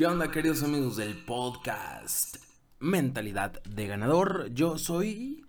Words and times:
¿Qué 0.00 0.06
onda 0.06 0.30
queridos 0.30 0.62
amigos 0.62 0.96
del 0.96 1.14
podcast 1.14 2.36
Mentalidad 2.78 3.62
de 3.64 3.86
Ganador? 3.86 4.48
Yo 4.54 4.78
soy 4.78 5.44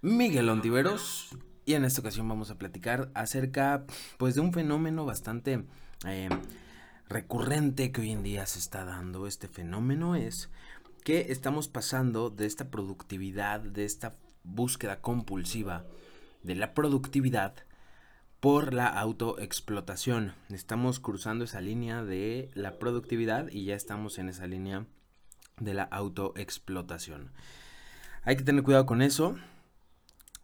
Miguel 0.00 0.48
Ontiveros 0.48 1.36
y 1.66 1.74
en 1.74 1.84
esta 1.84 2.00
ocasión 2.00 2.26
vamos 2.26 2.50
a 2.50 2.56
platicar 2.56 3.10
acerca 3.12 3.84
pues 4.16 4.34
de 4.34 4.40
un 4.40 4.54
fenómeno 4.54 5.04
bastante 5.04 5.66
eh, 6.06 6.30
recurrente 7.10 7.92
que 7.92 8.00
hoy 8.00 8.12
en 8.12 8.22
día 8.22 8.46
se 8.46 8.58
está 8.58 8.86
dando. 8.86 9.26
Este 9.26 9.48
fenómeno 9.48 10.16
es 10.16 10.48
que 11.04 11.26
estamos 11.28 11.68
pasando 11.68 12.30
de 12.30 12.46
esta 12.46 12.70
productividad, 12.70 13.60
de 13.60 13.84
esta 13.84 14.16
búsqueda 14.44 15.02
compulsiva 15.02 15.84
de 16.42 16.54
la 16.54 16.72
productividad 16.72 17.54
por 18.40 18.72
la 18.72 18.86
autoexplotación. 18.86 20.34
Estamos 20.48 20.98
cruzando 20.98 21.44
esa 21.44 21.60
línea 21.60 22.02
de 22.02 22.50
la 22.54 22.78
productividad 22.78 23.48
y 23.50 23.66
ya 23.66 23.74
estamos 23.74 24.18
en 24.18 24.30
esa 24.30 24.46
línea 24.46 24.86
de 25.58 25.74
la 25.74 25.82
autoexplotación. 25.84 27.32
Hay 28.22 28.36
que 28.36 28.44
tener 28.44 28.62
cuidado 28.62 28.86
con 28.86 29.02
eso. 29.02 29.36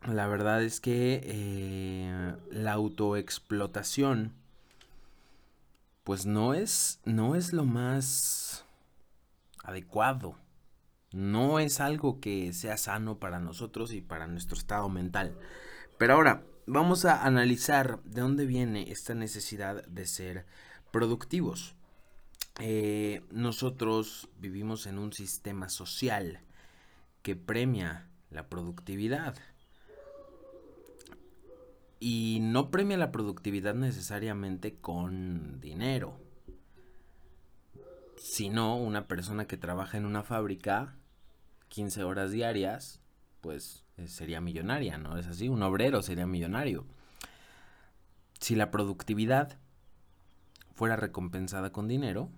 La 0.07 0.27
verdad 0.27 0.63
es 0.63 0.81
que 0.81 1.23
eh, 1.25 2.37
la 2.51 2.73
autoexplotación 2.73 4.35
pues 6.05 6.27
no 6.27 6.55
es, 6.55 7.01
no 7.05 7.35
es 7.35 7.53
lo 7.53 7.65
más 7.65 8.67
adecuado. 9.65 10.39
No 11.13 11.59
es 11.61 11.81
algo 11.81 12.21
que 12.21 12.53
sea 12.53 12.77
sano 12.77 13.19
para 13.19 13.41
nosotros 13.41 13.93
y 13.93 14.03
para 14.03 14.27
nuestro 14.27 14.57
estado 14.57 14.89
mental. 14.91 15.37
Pero 15.99 16.15
ahora, 16.15 16.45
vamos 16.67 17.05
a 17.05 17.25
analizar 17.25 18.03
de 18.03 18.21
dónde 18.21 18.45
viene 18.45 18.91
esta 18.91 19.15
necesidad 19.15 19.87
de 19.87 20.07
ser 20.07 20.47
productivos. 20.91 21.75
Eh, 22.61 23.23
nosotros 23.31 24.29
vivimos 24.39 24.87
en 24.87 24.99
un 24.99 25.13
sistema 25.13 25.69
social 25.69 26.41
que 27.23 27.37
premia 27.37 28.09
la 28.31 28.49
productividad. 28.49 29.37
Y 31.99 32.39
no 32.43 32.71
premia 32.71 32.97
la 32.97 33.13
productividad 33.13 33.75
necesariamente 33.75 34.77
con 34.77 35.61
dinero. 35.61 36.21
Sino 38.17 38.77
una 38.77 39.07
persona 39.07 39.47
que 39.47 39.57
trabaja 39.57 39.97
en 39.97 40.05
una 40.05 40.23
fábrica 40.23 40.97
15 41.69 42.05
horas 42.05 42.31
diarias, 42.31 43.01
pues 43.41 43.85
eh, 43.97 44.09
sería 44.09 44.41
millonaria, 44.41 44.99
¿no? 44.99 45.19
Es 45.19 45.27
así, 45.27 45.49
un 45.49 45.63
obrero 45.63 46.03
sería 46.03 46.27
millonario. 46.27 46.87
Si 48.41 48.55
la 48.55 48.71
productividad 48.71 49.59
fuera 50.75 50.97
recompensada 50.97 51.73
con 51.73 51.89
dinero, 51.89 52.31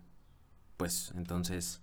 pues 0.77 1.13
entonces 1.17 1.81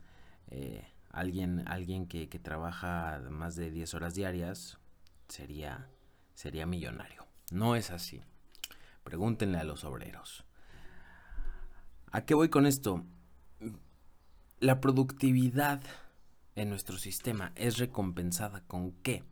eh, 0.48 0.88
alguien, 1.10 1.68
alguien 1.68 2.08
que, 2.08 2.30
que, 2.30 2.40
trabaja 2.40 3.22
más 3.30 3.56
de 3.56 3.72
10 3.72 3.94
horas 3.94 4.16
diarias 4.16 4.78
sería, 5.28 5.90
sería 6.34 6.66
millonario. 6.66 7.26
No 7.52 7.76
es 7.76 7.92
así. 7.92 8.22
Pregúntenle 9.04 9.58
a 9.58 9.64
los 9.64 9.84
obreros. 9.84 10.46
¿A 12.12 12.22
qué 12.26 12.34
voy 12.34 12.50
con 12.50 12.66
esto? 12.66 13.04
La 14.60 14.80
productividad 14.80 15.82
en 16.56 16.70
nuestro 16.70 16.98
sistema 16.98 17.52
es 17.56 17.78
recompensada 17.78 18.62
con 18.68 18.92
qué? 19.04 19.24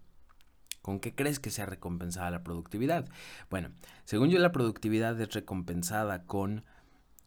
¿Con 0.82 1.00
qué 1.00 1.16
crees 1.16 1.40
que 1.40 1.50
sea 1.50 1.66
recompensada 1.66 2.30
la 2.30 2.44
productividad? 2.44 3.08
Bueno, 3.50 3.70
según 4.04 4.30
yo 4.30 4.40
la 4.40 4.52
productividad 4.52 5.20
es 5.20 5.34
recompensada 5.34 6.26
con 6.26 6.66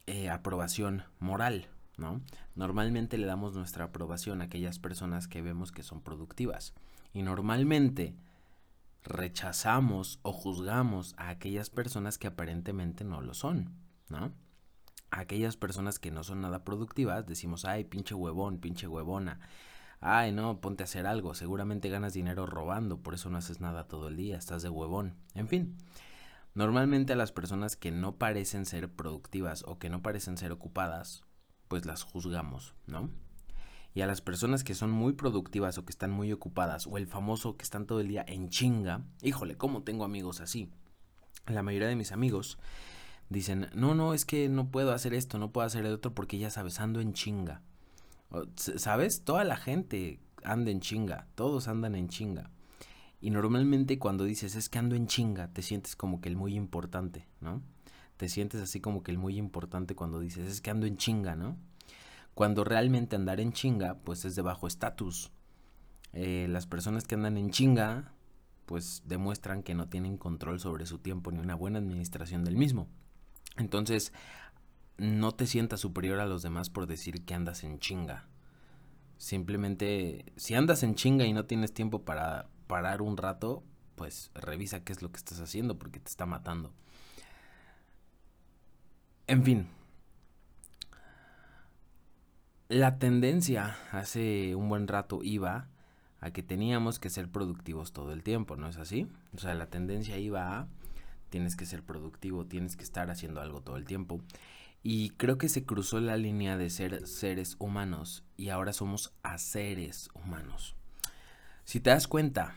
eh, 0.06 0.28
aprobación 0.28 1.04
moral, 1.18 1.68
¿no? 1.96 2.20
Normalmente 2.54 3.16
le 3.16 3.26
damos 3.26 3.54
nuestra 3.54 3.84
aprobación 3.84 4.42
a 4.42 4.44
aquellas 4.44 4.78
personas 4.78 5.26
que 5.26 5.40
vemos 5.40 5.72
que 5.72 5.82
son 5.82 6.02
productivas 6.02 6.74
y 7.14 7.22
normalmente 7.22 8.14
rechazamos 9.02 10.18
o 10.22 10.32
juzgamos 10.32 11.14
a 11.16 11.30
aquellas 11.30 11.70
personas 11.70 12.18
que 12.18 12.26
aparentemente 12.26 13.04
no 13.04 13.22
lo 13.22 13.32
son, 13.32 13.72
¿no? 14.10 14.32
A 15.10 15.20
aquellas 15.20 15.56
personas 15.56 15.98
que 15.98 16.10
no 16.10 16.24
son 16.24 16.42
nada 16.42 16.62
productivas 16.62 17.26
decimos, 17.26 17.64
ay, 17.64 17.84
pinche 17.84 18.14
huevón, 18.14 18.58
pinche 18.58 18.86
huevona, 18.86 19.40
ay 20.06 20.32
no, 20.32 20.60
ponte 20.60 20.82
a 20.82 20.84
hacer 20.84 21.06
algo, 21.06 21.34
seguramente 21.34 21.88
ganas 21.88 22.12
dinero 22.12 22.46
robando, 22.46 22.98
por 22.98 23.14
eso 23.14 23.28
no 23.28 23.38
haces 23.38 23.60
nada 23.60 23.88
todo 23.88 24.08
el 24.08 24.16
día, 24.16 24.36
estás 24.38 24.62
de 24.62 24.68
huevón, 24.68 25.16
en 25.34 25.48
fin. 25.48 25.76
Normalmente 26.54 27.12
a 27.12 27.16
las 27.16 27.32
personas 27.32 27.76
que 27.76 27.90
no 27.90 28.16
parecen 28.16 28.64
ser 28.64 28.88
productivas 28.88 29.64
o 29.66 29.78
que 29.78 29.90
no 29.90 30.02
parecen 30.02 30.38
ser 30.38 30.52
ocupadas, 30.52 31.24
pues 31.68 31.84
las 31.84 32.02
juzgamos, 32.02 32.74
¿no? 32.86 33.10
Y 33.94 34.02
a 34.02 34.06
las 34.06 34.20
personas 34.20 34.62
que 34.62 34.74
son 34.74 34.90
muy 34.90 35.14
productivas 35.14 35.76
o 35.76 35.84
que 35.84 35.90
están 35.90 36.10
muy 36.10 36.32
ocupadas, 36.32 36.86
o 36.86 36.98
el 36.98 37.06
famoso 37.06 37.56
que 37.56 37.64
están 37.64 37.86
todo 37.86 38.00
el 38.00 38.08
día 38.08 38.24
en 38.28 38.48
chinga, 38.48 39.02
híjole, 39.22 39.56
¿cómo 39.56 39.82
tengo 39.82 40.04
amigos 40.04 40.40
así? 40.40 40.70
La 41.46 41.62
mayoría 41.62 41.88
de 41.88 41.96
mis 41.96 42.12
amigos 42.12 42.58
dicen, 43.28 43.68
no, 43.74 43.94
no, 43.94 44.14
es 44.14 44.24
que 44.24 44.48
no 44.48 44.70
puedo 44.70 44.92
hacer 44.92 45.14
esto, 45.14 45.38
no 45.38 45.50
puedo 45.50 45.66
hacer 45.66 45.84
el 45.84 45.92
otro 45.92 46.14
porque 46.14 46.38
ya 46.38 46.50
sabes, 46.50 46.80
ando 46.80 47.00
en 47.00 47.12
chinga. 47.12 47.62
¿Sabes? 48.56 49.22
Toda 49.22 49.44
la 49.44 49.56
gente 49.56 50.20
anda 50.42 50.70
en 50.70 50.80
chinga, 50.80 51.26
todos 51.34 51.68
andan 51.68 51.94
en 51.94 52.08
chinga. 52.08 52.50
Y 53.20 53.30
normalmente 53.30 53.98
cuando 53.98 54.24
dices 54.24 54.54
es 54.54 54.68
que 54.68 54.78
ando 54.78 54.94
en 54.94 55.06
chinga, 55.06 55.52
te 55.52 55.62
sientes 55.62 55.96
como 55.96 56.20
que 56.20 56.28
el 56.28 56.36
muy 56.36 56.54
importante, 56.54 57.26
¿no? 57.40 57.62
Te 58.16 58.28
sientes 58.28 58.60
así 58.60 58.80
como 58.80 59.02
que 59.02 59.10
el 59.10 59.18
muy 59.18 59.36
importante 59.36 59.94
cuando 59.94 60.20
dices 60.20 60.48
es 60.48 60.60
que 60.60 60.70
ando 60.70 60.86
en 60.86 60.96
chinga, 60.96 61.34
¿no? 61.34 61.56
Cuando 62.34 62.64
realmente 62.64 63.16
andar 63.16 63.40
en 63.40 63.52
chinga, 63.52 63.98
pues 64.04 64.24
es 64.24 64.36
de 64.36 64.42
bajo 64.42 64.66
estatus. 64.66 65.30
Eh, 66.12 66.46
las 66.48 66.66
personas 66.66 67.04
que 67.04 67.14
andan 67.14 67.36
en 67.36 67.50
chinga, 67.50 68.12
pues 68.66 69.02
demuestran 69.06 69.62
que 69.62 69.74
no 69.74 69.88
tienen 69.88 70.18
control 70.18 70.60
sobre 70.60 70.86
su 70.86 70.98
tiempo 70.98 71.30
ni 71.30 71.38
una 71.38 71.54
buena 71.54 71.78
administración 71.78 72.44
del 72.44 72.56
mismo. 72.56 72.88
Entonces, 73.56 74.12
no 74.98 75.32
te 75.32 75.46
sientas 75.46 75.80
superior 75.80 76.20
a 76.20 76.26
los 76.26 76.42
demás 76.42 76.70
por 76.70 76.86
decir 76.86 77.24
que 77.24 77.34
andas 77.34 77.64
en 77.64 77.78
chinga. 77.78 78.26
Simplemente, 79.18 80.24
si 80.36 80.54
andas 80.54 80.82
en 80.82 80.94
chinga 80.94 81.24
y 81.24 81.32
no 81.32 81.46
tienes 81.46 81.72
tiempo 81.72 82.04
para 82.04 82.48
parar 82.66 83.02
un 83.02 83.16
rato, 83.16 83.62
pues 83.94 84.30
revisa 84.34 84.84
qué 84.84 84.92
es 84.92 85.02
lo 85.02 85.10
que 85.10 85.18
estás 85.18 85.40
haciendo 85.40 85.78
porque 85.78 86.00
te 86.00 86.10
está 86.10 86.26
matando. 86.26 86.72
En 89.26 89.42
fin, 89.42 89.68
la 92.68 92.98
tendencia 92.98 93.76
hace 93.92 94.54
un 94.54 94.68
buen 94.68 94.86
rato 94.88 95.20
iba 95.22 95.68
a 96.20 96.30
que 96.30 96.42
teníamos 96.42 96.98
que 96.98 97.10
ser 97.10 97.30
productivos 97.30 97.92
todo 97.92 98.12
el 98.12 98.22
tiempo, 98.22 98.56
¿no 98.56 98.68
es 98.68 98.76
así? 98.76 99.08
O 99.34 99.38
sea, 99.38 99.54
la 99.54 99.66
tendencia 99.66 100.18
iba 100.18 100.58
a 100.58 100.68
tienes 101.28 101.56
que 101.56 101.66
ser 101.66 101.82
productivo, 101.82 102.46
tienes 102.46 102.76
que 102.76 102.84
estar 102.84 103.10
haciendo 103.10 103.40
algo 103.40 103.60
todo 103.60 103.76
el 103.76 103.84
tiempo. 103.84 104.20
Y 104.82 105.10
creo 105.10 105.38
que 105.38 105.48
se 105.48 105.64
cruzó 105.64 106.00
la 106.00 106.16
línea 106.16 106.56
de 106.56 106.70
ser 106.70 107.06
seres 107.06 107.56
humanos 107.58 108.24
y 108.36 108.50
ahora 108.50 108.72
somos 108.72 109.12
a 109.22 109.38
seres 109.38 110.10
humanos. 110.14 110.76
Si 111.64 111.80
te 111.80 111.90
das 111.90 112.06
cuenta, 112.06 112.54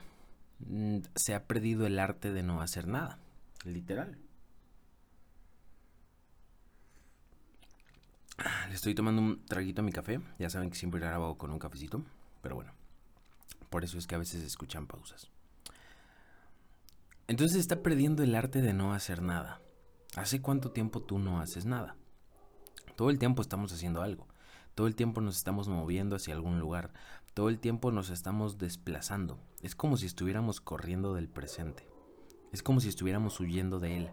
mm, 0.59 1.00
se 1.16 1.34
ha 1.34 1.47
perdido 1.47 1.88
el 1.88 1.97
arte 1.97 2.31
de 2.31 2.44
no 2.44 2.62
hacer 2.62 2.88
nada, 2.88 3.19
literal. 3.63 4.19
Le 8.69 8.75
estoy 8.75 8.94
tomando 8.94 9.22
un 9.22 9.46
traguito 9.46 9.81
a 9.81 9.84
mi 9.84 9.91
café, 9.91 10.22
ya 10.38 10.50
saben 10.50 10.69
que 10.69 10.78
siempre 10.78 11.00
grabo 11.01 11.38
con 11.38 11.51
un 11.51 11.59
cafecito, 11.59 12.03
pero 12.41 12.56
bueno, 12.56 12.72
por 13.69 13.84
eso 13.84 13.97
es 13.97 14.07
que 14.07 14.16
a 14.16 14.19
veces 14.19 14.44
escuchan 14.44 14.88
pausas. 14.88 15.30
Entonces 17.28 17.59
está 17.59 17.84
perdiendo 17.84 18.24
el 18.24 18.36
arte 18.36 18.62
de 18.62 18.74
no 18.74 18.94
hacer 18.94 19.22
nada. 19.22 19.62
¿Hace 20.16 20.41
cuánto 20.41 20.72
tiempo 20.72 21.01
tú 21.01 21.19
no 21.19 21.40
haces 21.40 21.66
nada? 21.66 21.96
Todo 22.99 23.11
el 23.11 23.17
tiempo 23.17 23.41
estamos 23.41 23.71
haciendo 23.71 24.01
algo. 24.01 24.27
Todo 24.75 24.85
el 24.85 24.93
tiempo 24.93 25.21
nos 25.21 25.37
estamos 25.37 25.69
moviendo 25.69 26.18
hacia 26.18 26.33
algún 26.33 26.59
lugar. 26.59 26.91
Todo 27.33 27.47
el 27.47 27.57
tiempo 27.57 27.94
nos 27.94 28.09
estamos 28.09 28.57
desplazando. 28.57 29.39
Es 29.62 29.74
como 29.74 29.95
si 29.95 30.06
estuviéramos 30.06 30.59
corriendo 30.59 31.13
del 31.13 31.29
presente. 31.29 31.88
Es 32.51 32.62
como 32.62 32.81
si 32.81 32.89
estuviéramos 32.89 33.39
huyendo 33.39 33.79
de 33.79 33.95
él. 33.95 34.09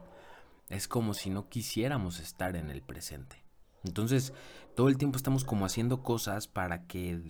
Es 0.69 0.87
como 0.87 1.14
si 1.14 1.31
no 1.31 1.49
quisiéramos 1.49 2.20
estar 2.20 2.55
en 2.55 2.70
el 2.70 2.81
presente. 2.81 3.43
Entonces, 3.82 4.32
todo 4.76 4.88
el 4.88 4.99
tiempo 4.99 5.16
estamos 5.16 5.43
como 5.43 5.66
haciendo 5.66 6.05
cosas 6.05 6.46
para 6.46 6.87
que, 6.87 7.20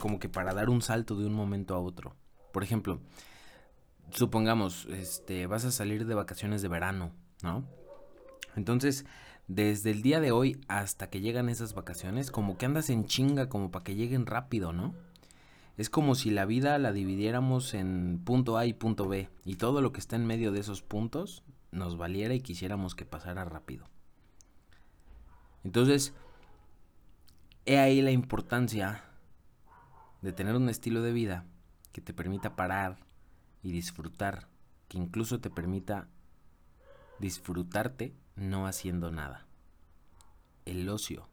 como 0.00 0.18
que 0.18 0.28
para 0.28 0.54
dar 0.54 0.70
un 0.70 0.82
salto 0.82 1.14
de 1.14 1.26
un 1.26 1.34
momento 1.34 1.76
a 1.76 1.78
otro. 1.78 2.16
Por 2.52 2.64
ejemplo, 2.64 2.98
supongamos, 4.10 4.86
este, 4.86 5.46
vas 5.46 5.64
a 5.66 5.70
salir 5.70 6.04
de 6.04 6.14
vacaciones 6.16 6.62
de 6.62 6.68
verano, 6.68 7.12
¿no? 7.44 7.64
Entonces, 8.56 9.04
desde 9.48 9.90
el 9.90 10.02
día 10.02 10.20
de 10.20 10.32
hoy 10.32 10.60
hasta 10.68 11.10
que 11.10 11.20
llegan 11.20 11.48
esas 11.48 11.74
vacaciones, 11.74 12.30
como 12.30 12.56
que 12.56 12.66
andas 12.66 12.90
en 12.90 13.06
chinga, 13.06 13.48
como 13.48 13.70
para 13.70 13.84
que 13.84 13.94
lleguen 13.94 14.26
rápido, 14.26 14.72
¿no? 14.72 14.94
Es 15.76 15.90
como 15.90 16.14
si 16.14 16.30
la 16.30 16.44
vida 16.44 16.78
la 16.78 16.92
dividiéramos 16.92 17.74
en 17.74 18.20
punto 18.24 18.56
A 18.58 18.66
y 18.66 18.72
punto 18.72 19.08
B, 19.08 19.28
y 19.44 19.56
todo 19.56 19.80
lo 19.80 19.92
que 19.92 20.00
está 20.00 20.16
en 20.16 20.26
medio 20.26 20.52
de 20.52 20.60
esos 20.60 20.82
puntos 20.82 21.42
nos 21.72 21.96
valiera 21.96 22.34
y 22.34 22.40
quisiéramos 22.40 22.94
que 22.94 23.04
pasara 23.04 23.44
rápido. 23.44 23.88
Entonces, 25.64 26.14
He 27.66 27.78
ahí 27.78 28.02
la 28.02 28.10
importancia 28.10 29.04
de 30.20 30.32
tener 30.34 30.54
un 30.54 30.68
estilo 30.68 31.00
de 31.00 31.12
vida 31.12 31.46
que 31.92 32.02
te 32.02 32.12
permita 32.12 32.56
parar 32.56 32.98
y 33.62 33.72
disfrutar, 33.72 34.48
que 34.86 34.98
incluso 34.98 35.40
te 35.40 35.48
permita 35.48 36.06
disfrutarte 37.20 38.12
no 38.36 38.66
haciendo 38.66 39.10
nada. 39.10 39.46
El 40.64 40.88
ocio. 40.88 41.28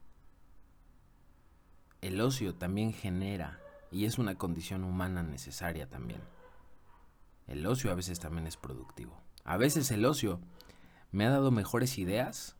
El 2.01 2.19
ocio 2.21 2.55
también 2.55 2.93
genera 2.93 3.59
y 3.91 4.05
es 4.05 4.17
una 4.17 4.35
condición 4.35 4.83
humana 4.83 5.23
necesaria 5.23 5.87
también. 5.87 6.21
El 7.47 7.65
ocio 7.65 7.91
a 7.91 7.95
veces 7.95 8.19
también 8.19 8.47
es 8.47 8.57
productivo. 8.57 9.21
A 9.43 9.57
veces 9.57 9.91
el 9.91 10.05
ocio 10.05 10.39
me 11.11 11.25
ha 11.25 11.29
dado 11.29 11.51
mejores 11.51 11.97
ideas 11.97 12.55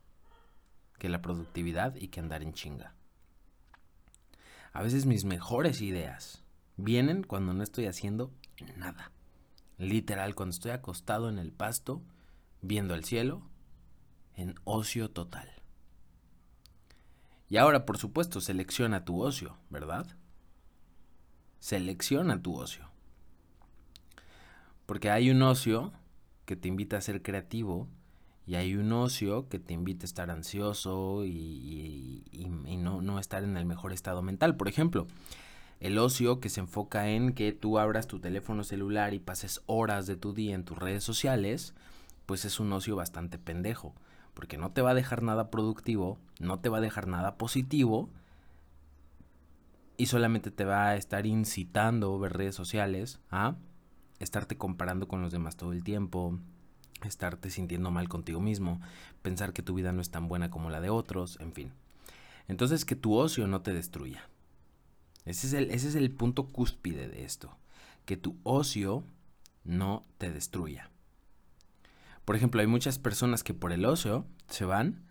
que 0.98 1.08
la 1.08 1.22
productividad 1.22 1.94
y 1.96 2.08
que 2.08 2.20
andar 2.20 2.42
en 2.42 2.52
chinga. 2.52 2.94
A 4.72 4.82
veces 4.82 5.06
mis 5.06 5.24
mejores 5.24 5.80
ideas 5.80 6.42
vienen 6.76 7.22
cuando 7.22 7.54
no 7.54 7.62
estoy 7.62 7.86
haciendo 7.86 8.30
nada. 8.76 9.12
Literal, 9.78 10.34
cuando 10.34 10.54
estoy 10.54 10.70
acostado 10.70 11.28
en 11.28 11.38
el 11.38 11.52
pasto, 11.52 12.02
viendo 12.60 12.94
el 12.94 13.04
cielo, 13.04 13.42
en 14.36 14.54
ocio 14.64 15.10
total. 15.10 15.48
Y 17.48 17.58
ahora, 17.58 17.84
por 17.84 17.98
supuesto, 17.98 18.40
selecciona 18.40 19.04
tu 19.04 19.22
ocio, 19.22 19.58
¿verdad? 19.68 20.06
Selecciona 21.60 22.40
tu 22.40 22.56
ocio. 22.56 22.88
Porque 24.86 25.10
hay 25.10 25.30
un 25.30 25.42
ocio 25.42 25.92
que 26.46 26.56
te 26.56 26.68
invita 26.68 26.96
a 26.96 27.02
ser 27.02 27.22
creativo 27.22 27.88
y 28.46 28.56
hay 28.56 28.74
un 28.74 28.92
ocio 28.92 29.48
que 29.48 29.58
te 29.58 29.72
invita 29.72 30.04
a 30.04 30.06
estar 30.06 30.30
ansioso 30.30 31.24
y, 31.24 32.24
no, 32.78 33.18
estar 33.18 33.44
en 33.44 33.56
el 33.56 33.66
mejor 33.66 33.92
estado 33.92 34.22
mental. 34.22 34.56
Por 34.56 34.68
ejemplo, 34.68 35.06
el 35.80 35.98
ocio 35.98 36.40
que 36.40 36.48
se 36.48 36.60
enfoca 36.60 37.08
en 37.10 37.34
que 37.34 37.52
tú 37.52 37.78
abras 37.78 38.06
tu 38.06 38.18
teléfono 38.18 38.64
celular 38.64 39.14
y 39.14 39.20
pases 39.20 39.60
horas 39.66 40.06
de 40.06 40.16
tu 40.16 40.32
día 40.32 40.54
en 40.54 40.64
tus 40.64 40.78
redes 40.78 41.04
sociales, 41.04 41.74
pues 42.26 42.44
es 42.44 42.58
un 42.60 42.72
ocio 42.72 42.96
bastante 42.96 43.38
pendejo, 43.38 43.94
porque 44.34 44.58
no 44.58 44.72
te 44.72 44.82
va 44.82 44.90
a 44.90 44.94
dejar 44.94 45.22
nada 45.22 45.50
productivo, 45.50 46.18
no 46.40 46.60
te 46.60 46.68
va 46.68 46.78
a 46.78 46.82
dejar 46.82 47.06
nada 47.06 47.36
positivo 47.36 48.10
y 49.96 50.06
solamente 50.06 50.50
te 50.50 50.64
va 50.64 50.88
a 50.88 50.96
estar 50.96 51.26
incitando 51.26 52.18
ver 52.18 52.32
redes 52.32 52.54
sociales 52.54 53.20
a 53.30 53.56
estarte 54.18 54.56
comparando 54.56 55.08
con 55.08 55.22
los 55.22 55.32
demás 55.32 55.56
todo 55.56 55.72
el 55.72 55.84
tiempo, 55.84 56.38
estarte 57.02 57.50
sintiendo 57.50 57.90
mal 57.90 58.08
contigo 58.08 58.40
mismo, 58.40 58.80
pensar 59.22 59.52
que 59.52 59.62
tu 59.62 59.74
vida 59.74 59.92
no 59.92 60.00
es 60.00 60.10
tan 60.10 60.28
buena 60.28 60.50
como 60.50 60.70
la 60.70 60.80
de 60.80 60.90
otros, 60.90 61.38
en 61.40 61.52
fin. 61.52 61.72
Entonces 62.48 62.84
que 62.84 62.96
tu 62.96 63.14
ocio 63.14 63.46
no 63.46 63.62
te 63.62 63.72
destruya. 63.72 64.28
Ese 65.24 65.46
es 65.46 65.52
el, 65.52 65.70
ese 65.70 65.88
es 65.88 65.94
el 65.94 66.10
punto 66.10 66.46
cúspide 66.46 67.08
de 67.08 67.24
esto, 67.24 67.56
que 68.04 68.16
tu 68.16 68.36
ocio 68.42 69.04
no 69.64 70.04
te 70.18 70.32
destruya. 70.32 70.91
Por 72.24 72.36
ejemplo, 72.36 72.60
hay 72.60 72.66
muchas 72.66 72.98
personas 72.98 73.42
que 73.42 73.54
por 73.54 73.72
el 73.72 73.84
ocio 73.84 74.26
se 74.48 74.64
van 74.64 75.04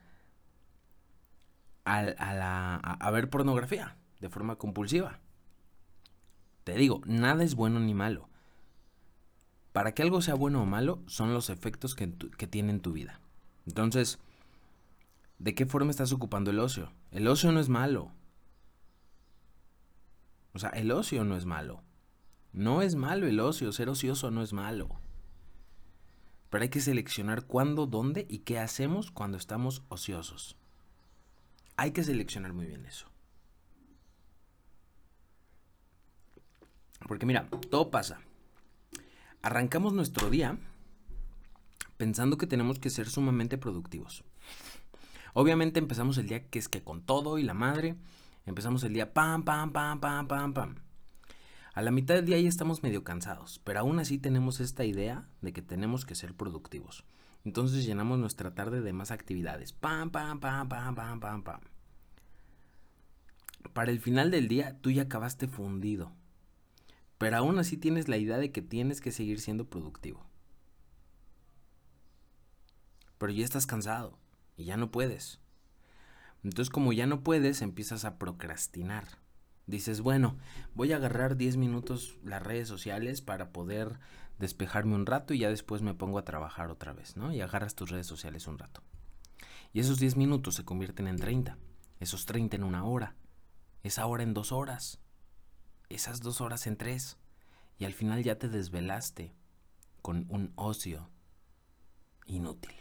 a, 1.86 2.76
a 3.00 3.12
ver 3.12 3.30
pornografía 3.30 3.98
de 4.20 4.30
forma 4.30 4.56
compulsiva. 4.56 5.20
Te 6.64 6.76
digo, 6.76 7.02
nada 7.06 7.44
es 7.44 7.56
bueno 7.56 7.80
ni 7.80 7.94
malo. 7.94 8.30
Para 9.74 9.94
que 9.94 10.04
algo 10.04 10.22
sea 10.22 10.36
bueno 10.36 10.62
o 10.62 10.66
malo 10.66 11.02
son 11.08 11.34
los 11.34 11.50
efectos 11.50 11.96
que, 11.96 12.14
que 12.38 12.48
tiene 12.48 12.72
en 12.72 12.82
tu 12.82 12.94
vida. 12.94 13.20
Entonces, 13.66 14.20
¿de 15.40 15.56
qué 15.56 15.66
forma 15.66 15.92
estás 15.92 16.12
ocupando 16.12 16.52
el 16.52 16.60
ocio? 16.60 16.92
El 17.12 17.28
ocio 17.28 17.52
no 17.52 17.60
es 17.60 17.70
malo. 17.70 18.12
O 20.54 20.60
sea, 20.60 20.70
el 20.70 20.92
ocio 20.92 21.24
no 21.24 21.36
es 21.36 21.46
malo. 21.46 21.84
No 22.52 22.82
es 22.82 22.96
malo 22.96 23.28
el 23.28 23.40
ocio, 23.40 23.72
ser 23.72 23.90
ocioso 23.90 24.30
no 24.30 24.42
es 24.42 24.52
malo. 24.52 25.00
Pero 26.52 26.64
hay 26.64 26.70
que 26.70 26.82
seleccionar 26.82 27.46
cuándo, 27.46 27.88
dónde 27.88 28.28
y 28.30 28.40
qué 28.40 28.60
hacemos 28.60 29.10
cuando 29.10 29.38
estamos 29.38 29.84
ociosos. 29.88 30.58
Hay 31.78 31.92
que 31.92 32.04
seleccionar 32.04 32.52
muy 32.52 32.66
bien 32.66 32.86
eso. 32.86 33.08
Porque 37.08 37.26
mira, 37.26 37.48
todo 37.70 37.90
pasa. 37.90 38.20
Arrancamos 39.42 39.94
nuestro 39.94 40.30
día 40.30 40.58
pensando 41.96 42.38
que 42.38 42.48
tenemos 42.48 42.80
que 42.80 42.90
ser 42.90 43.08
sumamente 43.10 43.58
productivos. 43.58 44.26
Obviamente 45.34 45.80
empezamos 45.80 46.18
el 46.18 46.28
día 46.28 46.50
que 46.50 46.60
es 46.60 46.68
que 46.68 46.84
con 46.84 47.02
todo 47.02 47.38
y 47.38 47.44
la 47.44 47.54
madre, 47.54 47.96
empezamos 48.46 48.84
el 48.84 48.94
día 48.94 49.14
pam, 49.14 49.44
pam, 49.44 49.72
pam, 49.72 50.02
pam, 50.02 50.28
pam, 50.28 50.54
pam. 50.54 50.76
A 51.74 51.82
la 51.82 51.92
mitad 51.92 52.16
del 52.16 52.26
día 52.26 52.40
ya 52.40 52.50
estamos 52.50 52.84
medio 52.84 53.06
cansados, 53.06 53.62
pero 53.64 53.80
aún 53.80 54.00
así 54.00 54.18
tenemos 54.18 54.60
esta 54.60 54.84
idea 54.84 55.30
de 55.42 55.54
que 55.54 55.62
tenemos 55.62 56.06
que 56.06 56.16
ser 56.16 56.36
productivos. 56.36 57.06
Entonces 57.46 57.86
llenamos 57.86 58.20
nuestra 58.20 58.54
tarde 58.54 58.82
de 58.82 58.92
más 58.92 59.12
actividades. 59.12 59.72
Pam, 59.72 60.12
pam, 60.12 60.42
pam, 60.42 60.68
pam, 60.68 60.96
pam, 60.96 61.20
pam, 61.22 61.44
pam. 61.44 61.62
Para 63.74 63.92
el 63.92 64.02
final 64.02 64.32
del 64.32 64.50
día 64.50 64.78
tú 64.82 64.92
ya 64.92 65.04
acabaste 65.04 65.48
fundido. 65.48 66.12
Pero 67.18 67.38
aún 67.38 67.58
así 67.58 67.78
tienes 67.78 68.10
la 68.10 68.18
idea 68.18 68.38
de 68.38 68.52
que 68.52 68.62
tienes 68.62 69.00
que 69.00 69.12
seguir 69.12 69.40
siendo 69.40 69.70
productivo. 69.70 70.26
Pero 73.18 73.32
ya 73.32 73.46
estás 73.46 73.66
cansado 73.66 74.18
y 74.58 74.66
ya 74.66 74.76
no 74.76 74.92
puedes. 74.92 75.40
Entonces 76.44 76.70
como 76.70 76.92
ya 76.92 77.08
no 77.08 77.24
puedes, 77.24 77.62
empiezas 77.62 78.04
a 78.04 78.18
procrastinar. 78.18 79.21
Dices, 79.68 80.02
bueno, 80.02 80.38
voy 80.74 80.92
a 80.92 80.98
agarrar 80.98 81.38
10 81.38 81.58
minutos 81.58 82.18
las 82.24 82.42
redes 82.42 82.68
sociales 82.68 83.22
para 83.22 83.52
poder 83.52 84.00
despejarme 84.40 84.96
un 84.96 85.06
rato 85.06 85.34
y 85.34 85.40
ya 85.40 85.50
después 85.50 85.82
me 85.82 85.94
pongo 85.94 86.18
a 86.18 86.26
trabajar 86.26 86.72
otra 86.72 86.94
vez, 86.94 87.16
¿no? 87.16 87.32
Y 87.32 87.42
agarras 87.42 87.76
tus 87.76 87.90
redes 87.90 88.08
sociales 88.08 88.48
un 88.48 88.58
rato. 88.58 88.82
Y 89.74 89.80
esos 89.80 90.00
10 90.00 90.18
minutos 90.18 90.56
se 90.56 90.66
convierten 90.66 91.08
en 91.08 91.18
30. 91.18 91.58
Esos 92.00 92.26
30 92.26 92.58
en 92.58 92.64
una 92.64 92.84
hora. 92.84 93.16
Esa 93.84 94.06
hora 94.06 94.24
en 94.24 94.34
dos 94.34 94.52
horas 94.52 95.00
esas 95.92 96.22
dos 96.22 96.42
horas 96.42 96.68
en 96.68 96.78
tres. 96.78 97.18
Y 97.78 97.86
al 97.86 97.94
final 97.94 98.24
ya 98.24 98.38
te 98.38 98.48
desvelaste 98.48 99.34
con 100.02 100.26
un 100.30 100.54
ocio 100.56 101.10
inútil. 102.26 102.74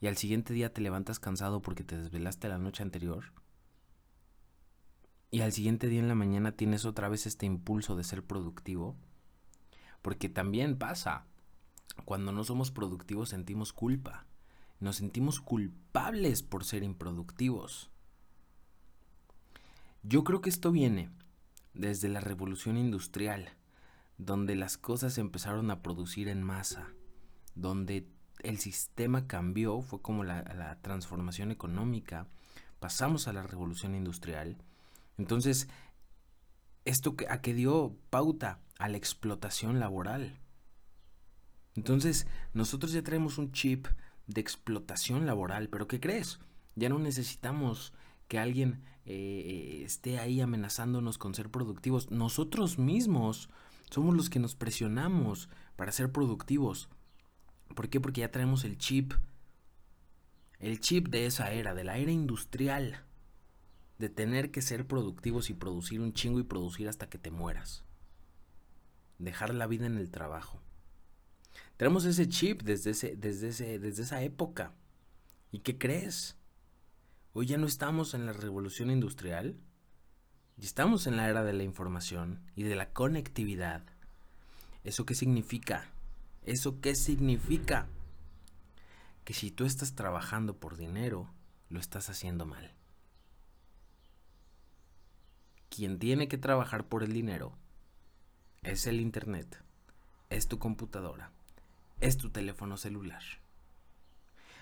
Y 0.00 0.06
al 0.06 0.16
siguiente 0.16 0.52
día 0.52 0.72
te 0.72 0.82
levantas 0.82 1.18
cansado 1.18 1.62
porque 1.62 1.84
te 1.84 1.96
desvelaste 1.96 2.48
la 2.48 2.58
noche 2.58 2.82
anterior. 2.82 3.32
Y 5.30 5.40
al 5.40 5.52
siguiente 5.52 5.88
día 5.88 6.00
en 6.00 6.08
la 6.08 6.14
mañana 6.14 6.52
tienes 6.52 6.84
otra 6.84 7.08
vez 7.08 7.26
este 7.26 7.46
impulso 7.46 7.96
de 7.96 8.04
ser 8.04 8.22
productivo. 8.24 8.96
Porque 10.02 10.28
también 10.28 10.78
pasa. 10.78 11.26
Cuando 12.04 12.32
no 12.32 12.44
somos 12.44 12.70
productivos 12.70 13.30
sentimos 13.30 13.72
culpa. 13.72 14.26
Nos 14.78 14.96
sentimos 14.96 15.40
culpables 15.40 16.42
por 16.42 16.64
ser 16.64 16.82
improductivos. 16.82 17.90
Yo 20.02 20.22
creo 20.22 20.40
que 20.40 20.50
esto 20.50 20.70
viene 20.70 21.10
desde 21.74 22.08
la 22.08 22.20
revolución 22.20 22.76
industrial, 22.76 23.50
donde 24.18 24.54
las 24.54 24.78
cosas 24.78 25.18
empezaron 25.18 25.70
a 25.70 25.82
producir 25.82 26.28
en 26.28 26.42
masa, 26.42 26.88
donde 27.54 28.06
el 28.40 28.58
sistema 28.58 29.26
cambió, 29.26 29.80
fue 29.82 30.00
como 30.00 30.24
la, 30.24 30.78
transformación 30.82 31.50
económica, 31.50 32.28
pasamos 32.78 33.28
a 33.28 33.32
la 33.32 33.42
revolución 33.42 33.94
industrial. 33.94 34.56
Entonces, 35.18 35.68
esto 36.84 37.16
a 37.28 37.40
que 37.40 37.54
dio 37.54 37.96
pauta 38.10 38.60
a 38.78 38.88
la 38.88 38.96
explotación 38.96 39.80
laboral. 39.80 40.38
Entonces, 41.74 42.26
nosotros 42.54 42.92
ya 42.92 43.02
traemos 43.02 43.38
un 43.38 43.52
chip 43.52 43.86
de 44.26 44.40
explotación 44.40 45.26
laboral, 45.26 45.68
pero 45.68 45.86
¿qué 45.86 46.00
crees? 46.00 46.40
Ya 46.74 46.88
no 46.88 46.98
necesitamos 46.98 47.92
que 48.28 48.38
alguien 48.38 48.82
eh, 49.04 49.82
esté 49.84 50.18
ahí 50.18 50.40
amenazándonos 50.40 51.18
con 51.18 51.34
ser 51.34 51.50
productivos. 51.50 52.10
Nosotros 52.10 52.78
mismos 52.78 53.48
somos 53.90 54.16
los 54.16 54.30
que 54.30 54.40
nos 54.40 54.54
presionamos 54.54 55.48
para 55.76 55.92
ser 55.92 56.10
productivos. 56.10 56.88
¿Por 57.74 57.88
qué? 57.88 58.00
Porque 58.00 58.22
ya 58.22 58.30
traemos 58.30 58.64
el 58.64 58.78
chip. 58.78 59.12
El 60.58 60.80
chip 60.80 61.08
de 61.08 61.26
esa 61.26 61.52
era, 61.52 61.74
de 61.74 61.84
la 61.84 61.98
era 61.98 62.10
industrial. 62.10 63.05
De 63.98 64.08
tener 64.08 64.50
que 64.50 64.62
ser 64.62 64.86
productivos 64.86 65.50
y 65.50 65.54
producir 65.54 66.00
un 66.00 66.12
chingo 66.12 66.38
y 66.38 66.44
producir 66.44 66.88
hasta 66.88 67.08
que 67.08 67.18
te 67.18 67.30
mueras. 67.30 67.84
Dejar 69.18 69.54
la 69.54 69.66
vida 69.66 69.86
en 69.86 69.96
el 69.96 70.10
trabajo. 70.10 70.60
Tenemos 71.76 72.04
ese 72.04 72.28
chip 72.28 72.62
desde, 72.62 72.90
ese, 72.90 73.16
desde, 73.16 73.48
ese, 73.48 73.78
desde 73.78 74.02
esa 74.02 74.22
época. 74.22 74.74
¿Y 75.50 75.60
qué 75.60 75.78
crees? 75.78 76.36
Hoy 77.32 77.46
ya 77.46 77.58
no 77.58 77.66
estamos 77.66 78.14
en 78.14 78.26
la 78.26 78.32
revolución 78.32 78.90
industrial, 78.90 79.56
y 80.58 80.64
estamos 80.64 81.06
en 81.06 81.16
la 81.16 81.28
era 81.28 81.44
de 81.44 81.52
la 81.52 81.64
información 81.64 82.40
y 82.54 82.62
de 82.62 82.76
la 82.76 82.90
conectividad. 82.90 83.84
¿Eso 84.84 85.04
qué 85.04 85.14
significa? 85.14 85.90
¿Eso 86.44 86.80
qué 86.80 86.94
significa? 86.94 87.88
Que 89.24 89.34
si 89.34 89.50
tú 89.50 89.66
estás 89.66 89.94
trabajando 89.94 90.56
por 90.56 90.76
dinero, 90.76 91.28
lo 91.68 91.78
estás 91.78 92.08
haciendo 92.08 92.46
mal. 92.46 92.72
Quien 95.76 95.98
tiene 95.98 96.26
que 96.26 96.38
trabajar 96.38 96.88
por 96.88 97.02
el 97.02 97.12
dinero 97.12 97.52
es 98.62 98.86
el 98.86 98.98
Internet, 98.98 99.62
es 100.30 100.48
tu 100.48 100.58
computadora, 100.58 101.32
es 102.00 102.16
tu 102.16 102.30
teléfono 102.30 102.78
celular. 102.78 103.22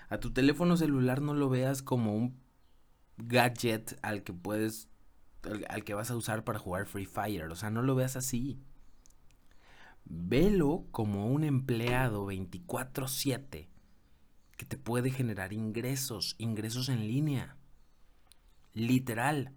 A 0.09 0.19
tu 0.19 0.33
teléfono 0.33 0.75
celular 0.75 1.21
no 1.21 1.33
lo 1.33 1.49
veas 1.49 1.81
como 1.81 2.15
un 2.15 2.37
gadget 3.15 3.97
al 4.01 4.23
que 4.23 4.33
puedes, 4.33 4.89
al, 5.69 5.85
que 5.85 5.93
vas 5.93 6.11
a 6.11 6.17
usar 6.17 6.43
para 6.43 6.59
jugar 6.59 6.85
Free 6.85 7.05
Fire, 7.05 7.49
o 7.49 7.55
sea, 7.55 7.69
no 7.69 7.81
lo 7.81 7.95
veas 7.95 8.17
así. 8.17 8.59
Velo 10.03 10.85
como 10.91 11.27
un 11.27 11.45
empleado 11.45 12.25
24/7 12.25 13.69
que 14.57 14.65
te 14.65 14.77
puede 14.77 15.11
generar 15.11 15.53
ingresos, 15.53 16.35
ingresos 16.39 16.89
en 16.89 17.07
línea. 17.07 17.55
Literal. 18.73 19.55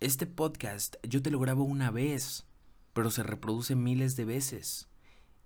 Este 0.00 0.26
podcast 0.26 0.94
yo 1.02 1.22
te 1.22 1.32
lo 1.32 1.40
grabo 1.40 1.64
una 1.64 1.90
vez, 1.90 2.46
pero 2.92 3.10
se 3.10 3.24
reproduce 3.24 3.74
miles 3.74 4.14
de 4.14 4.24
veces. 4.24 4.86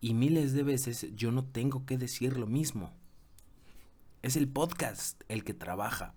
Y 0.03 0.13
miles 0.13 0.53
de 0.53 0.63
veces 0.63 1.07
yo 1.15 1.33
no 1.33 1.43
tengo 1.43 1.87
que 1.87 1.97
decir 1.97 2.37
lo 2.37 2.47
mismo. 2.47 2.93
Es 4.21 4.37
el 4.37 4.49
podcast 4.49 5.23
el 5.29 5.43
que 5.43 5.55
trabaja. 5.55 6.13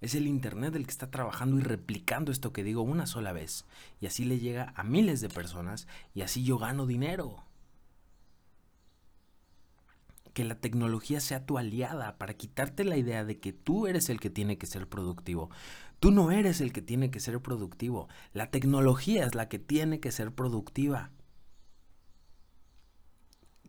Es 0.00 0.14
el 0.14 0.28
Internet 0.28 0.76
el 0.76 0.84
que 0.84 0.92
está 0.92 1.10
trabajando 1.10 1.58
y 1.58 1.62
replicando 1.62 2.30
esto 2.30 2.52
que 2.52 2.62
digo 2.62 2.82
una 2.82 3.06
sola 3.06 3.32
vez. 3.32 3.64
Y 4.00 4.06
así 4.06 4.24
le 4.24 4.38
llega 4.38 4.72
a 4.76 4.84
miles 4.84 5.20
de 5.20 5.28
personas 5.28 5.88
y 6.14 6.20
así 6.22 6.44
yo 6.44 6.58
gano 6.58 6.86
dinero. 6.86 7.44
Que 10.32 10.44
la 10.44 10.60
tecnología 10.60 11.18
sea 11.18 11.44
tu 11.44 11.58
aliada 11.58 12.18
para 12.18 12.34
quitarte 12.34 12.84
la 12.84 12.96
idea 12.96 13.24
de 13.24 13.40
que 13.40 13.52
tú 13.52 13.88
eres 13.88 14.10
el 14.10 14.20
que 14.20 14.30
tiene 14.30 14.58
que 14.58 14.66
ser 14.66 14.88
productivo. 14.88 15.50
Tú 16.02 16.10
no 16.10 16.32
eres 16.32 16.60
el 16.60 16.72
que 16.72 16.82
tiene 16.82 17.12
que 17.12 17.20
ser 17.20 17.40
productivo. 17.40 18.08
La 18.32 18.50
tecnología 18.50 19.24
es 19.24 19.36
la 19.36 19.48
que 19.48 19.60
tiene 19.60 20.00
que 20.00 20.10
ser 20.10 20.34
productiva. 20.34 21.12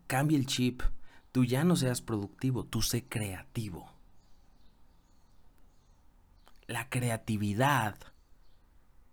Cambia 0.08 0.36
el 0.36 0.46
chip. 0.46 0.82
Tú 1.30 1.44
ya 1.44 1.62
no 1.62 1.76
seas 1.76 2.02
productivo, 2.02 2.64
tú 2.64 2.82
sé 2.82 3.04
creativo. 3.04 3.88
La 6.66 6.88
creatividad 6.88 7.98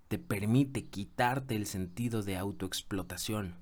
te 0.08 0.18
permite 0.18 0.88
quitarte 0.88 1.56
el 1.56 1.68
sentido 1.68 2.24
de 2.24 2.38
autoexplotación. 2.38 3.54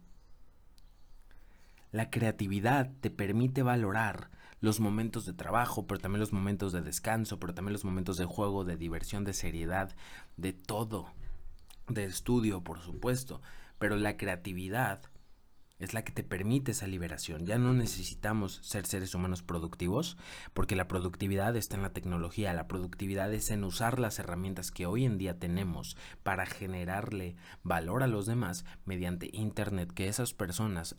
La 1.91 2.09
creatividad 2.09 2.93
te 3.01 3.09
permite 3.09 3.61
valorar 3.61 4.31
los 4.61 4.79
momentos 4.79 5.25
de 5.25 5.33
trabajo, 5.33 5.87
pero 5.87 5.99
también 5.99 6.19
los 6.19 6.33
momentos 6.33 6.71
de 6.71 6.81
descanso, 6.81 7.39
pero 7.39 7.53
también 7.53 7.73
los 7.73 7.85
momentos 7.85 8.17
de 8.17 8.25
juego, 8.25 8.63
de 8.63 8.77
diversión, 8.77 9.23
de 9.23 9.33
seriedad, 9.33 9.95
de 10.37 10.53
todo, 10.53 11.13
de 11.87 12.05
estudio, 12.05 12.63
por 12.63 12.79
supuesto. 12.79 13.41
Pero 13.77 13.95
la 13.95 14.17
creatividad 14.17 15.01
es 15.79 15.93
la 15.93 16.03
que 16.03 16.11
te 16.11 16.23
permite 16.23 16.71
esa 16.71 16.87
liberación. 16.87 17.45
Ya 17.45 17.57
no 17.57 17.73
necesitamos 17.73 18.59
ser 18.61 18.85
seres 18.85 19.15
humanos 19.15 19.41
productivos, 19.41 20.17
porque 20.53 20.75
la 20.75 20.89
productividad 20.89 21.55
está 21.55 21.77
en 21.77 21.83
la 21.83 21.93
tecnología, 21.93 22.53
la 22.53 22.67
productividad 22.67 23.33
es 23.33 23.49
en 23.49 23.63
usar 23.63 23.97
las 23.97 24.19
herramientas 24.19 24.71
que 24.71 24.85
hoy 24.85 25.05
en 25.05 25.17
día 25.17 25.39
tenemos 25.39 25.95
para 26.21 26.45
generarle 26.45 27.37
valor 27.63 28.03
a 28.03 28.07
los 28.07 28.25
demás 28.25 28.65
mediante 28.85 29.29
Internet, 29.31 29.93
que 29.93 30.09
esas 30.09 30.33
personas 30.33 30.97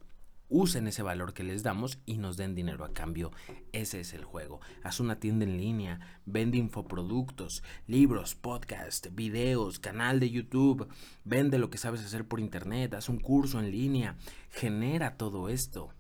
usen 0.51 0.87
ese 0.89 1.03
valor 1.03 1.33
que 1.33 1.45
les 1.45 1.63
damos 1.63 1.99
y 2.05 2.19
nos 2.19 2.37
den 2.37 2.55
dinero 2.55 2.85
a 2.85 2.93
cambio. 2.93 3.31
Ese 3.73 4.01
es 4.01 4.13
el 4.13 4.25
juego. 4.25 4.61
Haz 4.83 5.01
una 5.01 5.19
tienda 5.19 5.47
en 5.47 5.57
línea, 5.57 6.21
vende 6.27 6.59
infoproductos, 6.59 7.63
libros, 7.87 8.35
podcast, 8.35 9.07
videos, 9.13 9.79
canal 9.79 10.21
de 10.21 10.31
YouTube, 10.31 10.89
vende 11.25 11.59
lo 11.59 11.71
que 11.71 11.79
sabes 11.79 12.05
hacer 12.05 12.27
por 12.27 12.41
internet, 12.41 12.93
haz 12.95 13.09
un 13.09 13.21
curso 13.21 13.59
en 13.61 13.71
línea, 13.71 14.17
genera 14.51 15.17
todo 15.17 15.49
esto 15.49 15.95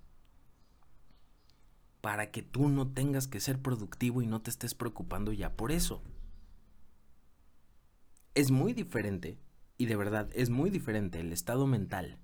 para 2.00 2.30
que 2.30 2.42
tú 2.42 2.69
no 2.69 2.88
tengas 2.88 3.26
que 3.26 3.40
ser 3.40 3.61
productivo 3.61 4.23
y 4.23 4.26
no 4.26 4.40
te 4.40 4.50
estés 4.50 4.75
preocupando 4.75 5.33
ya 5.33 5.54
por 5.54 5.71
eso. 5.71 6.02
Es 8.35 8.50
muy 8.50 8.73
diferente, 8.73 9.38
y 9.76 9.87
de 9.87 9.97
verdad 9.97 10.28
es 10.33 10.50
muy 10.50 10.71
diferente 10.71 11.21
el 11.21 11.33
estado 11.33 11.66
mental 11.66 12.19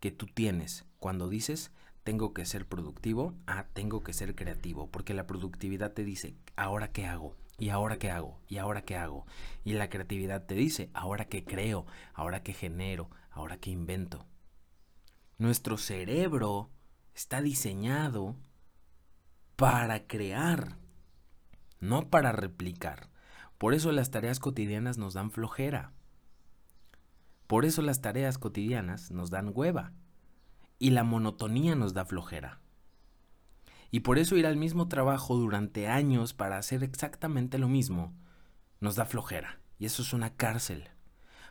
que 0.00 0.10
tú 0.10 0.26
tienes 0.26 0.84
cuando 0.98 1.28
dices 1.28 1.72
tengo 2.08 2.32
que 2.32 2.46
ser 2.46 2.66
productivo 2.66 3.34
a 3.46 3.64
tengo 3.64 4.02
que 4.02 4.14
ser 4.14 4.34
creativo, 4.34 4.90
porque 4.90 5.12
la 5.12 5.26
productividad 5.26 5.92
te 5.92 6.04
dice, 6.04 6.34
ahora 6.56 6.90
qué 6.90 7.06
hago, 7.06 7.36
y 7.58 7.68
ahora 7.68 7.98
qué 7.98 8.10
hago, 8.10 8.40
y 8.48 8.56
ahora 8.56 8.80
qué 8.80 8.96
hago, 8.96 9.26
y 9.62 9.74
la 9.74 9.90
creatividad 9.90 10.46
te 10.46 10.54
dice, 10.54 10.88
ahora 10.94 11.26
qué 11.26 11.44
creo, 11.44 11.84
ahora 12.14 12.42
qué 12.42 12.54
genero, 12.54 13.10
ahora 13.30 13.58
qué 13.58 13.68
invento. 13.68 14.24
Nuestro 15.36 15.76
cerebro 15.76 16.70
está 17.14 17.42
diseñado 17.42 18.36
para 19.56 20.06
crear, 20.06 20.78
no 21.80 22.08
para 22.08 22.32
replicar. 22.32 23.10
Por 23.58 23.74
eso 23.74 23.92
las 23.92 24.10
tareas 24.10 24.40
cotidianas 24.40 24.96
nos 24.96 25.12
dan 25.14 25.30
flojera. 25.30 25.92
Por 27.48 27.64
eso 27.64 27.80
las 27.80 28.02
tareas 28.02 28.36
cotidianas 28.36 29.10
nos 29.10 29.30
dan 29.30 29.52
hueva 29.54 29.94
y 30.78 30.90
la 30.90 31.02
monotonía 31.02 31.74
nos 31.74 31.94
da 31.94 32.04
flojera. 32.04 32.60
Y 33.90 34.00
por 34.00 34.18
eso 34.18 34.36
ir 34.36 34.46
al 34.46 34.58
mismo 34.58 34.86
trabajo 34.86 35.34
durante 35.34 35.88
años 35.88 36.34
para 36.34 36.58
hacer 36.58 36.84
exactamente 36.84 37.56
lo 37.56 37.66
mismo 37.66 38.14
nos 38.80 38.96
da 38.96 39.06
flojera. 39.06 39.60
Y 39.78 39.86
eso 39.86 40.02
es 40.02 40.12
una 40.12 40.36
cárcel. 40.36 40.90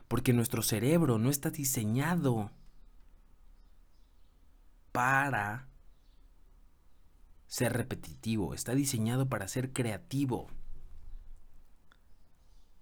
Porque 0.08 0.34
nuestro 0.34 0.62
cerebro 0.62 1.18
no 1.18 1.32
está 1.32 1.50
diseñado 1.50 2.52
para 4.92 5.68
ser 7.48 7.74
repetitivo, 7.74 8.54
está 8.54 8.76
diseñado 8.76 9.30
para 9.30 9.48
ser 9.48 9.74
creativo. 9.74 10.48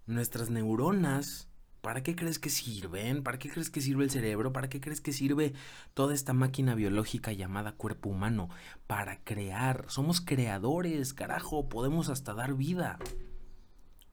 Nuestras 0.04 0.50
neuronas 0.50 1.48
¿Para 1.86 2.02
qué 2.02 2.16
crees 2.16 2.40
que 2.40 2.50
sirven? 2.50 3.22
¿Para 3.22 3.38
qué 3.38 3.48
crees 3.48 3.70
que 3.70 3.80
sirve 3.80 4.02
el 4.02 4.10
cerebro? 4.10 4.52
¿Para 4.52 4.68
qué 4.68 4.80
crees 4.80 5.00
que 5.00 5.12
sirve 5.12 5.52
toda 5.94 6.14
esta 6.14 6.32
máquina 6.32 6.74
biológica 6.74 7.32
llamada 7.32 7.76
cuerpo 7.76 8.08
humano? 8.08 8.48
Para 8.88 9.22
crear. 9.22 9.84
Somos 9.86 10.20
creadores, 10.20 11.14
carajo. 11.14 11.68
Podemos 11.68 12.08
hasta 12.08 12.34
dar 12.34 12.54
vida. 12.54 12.98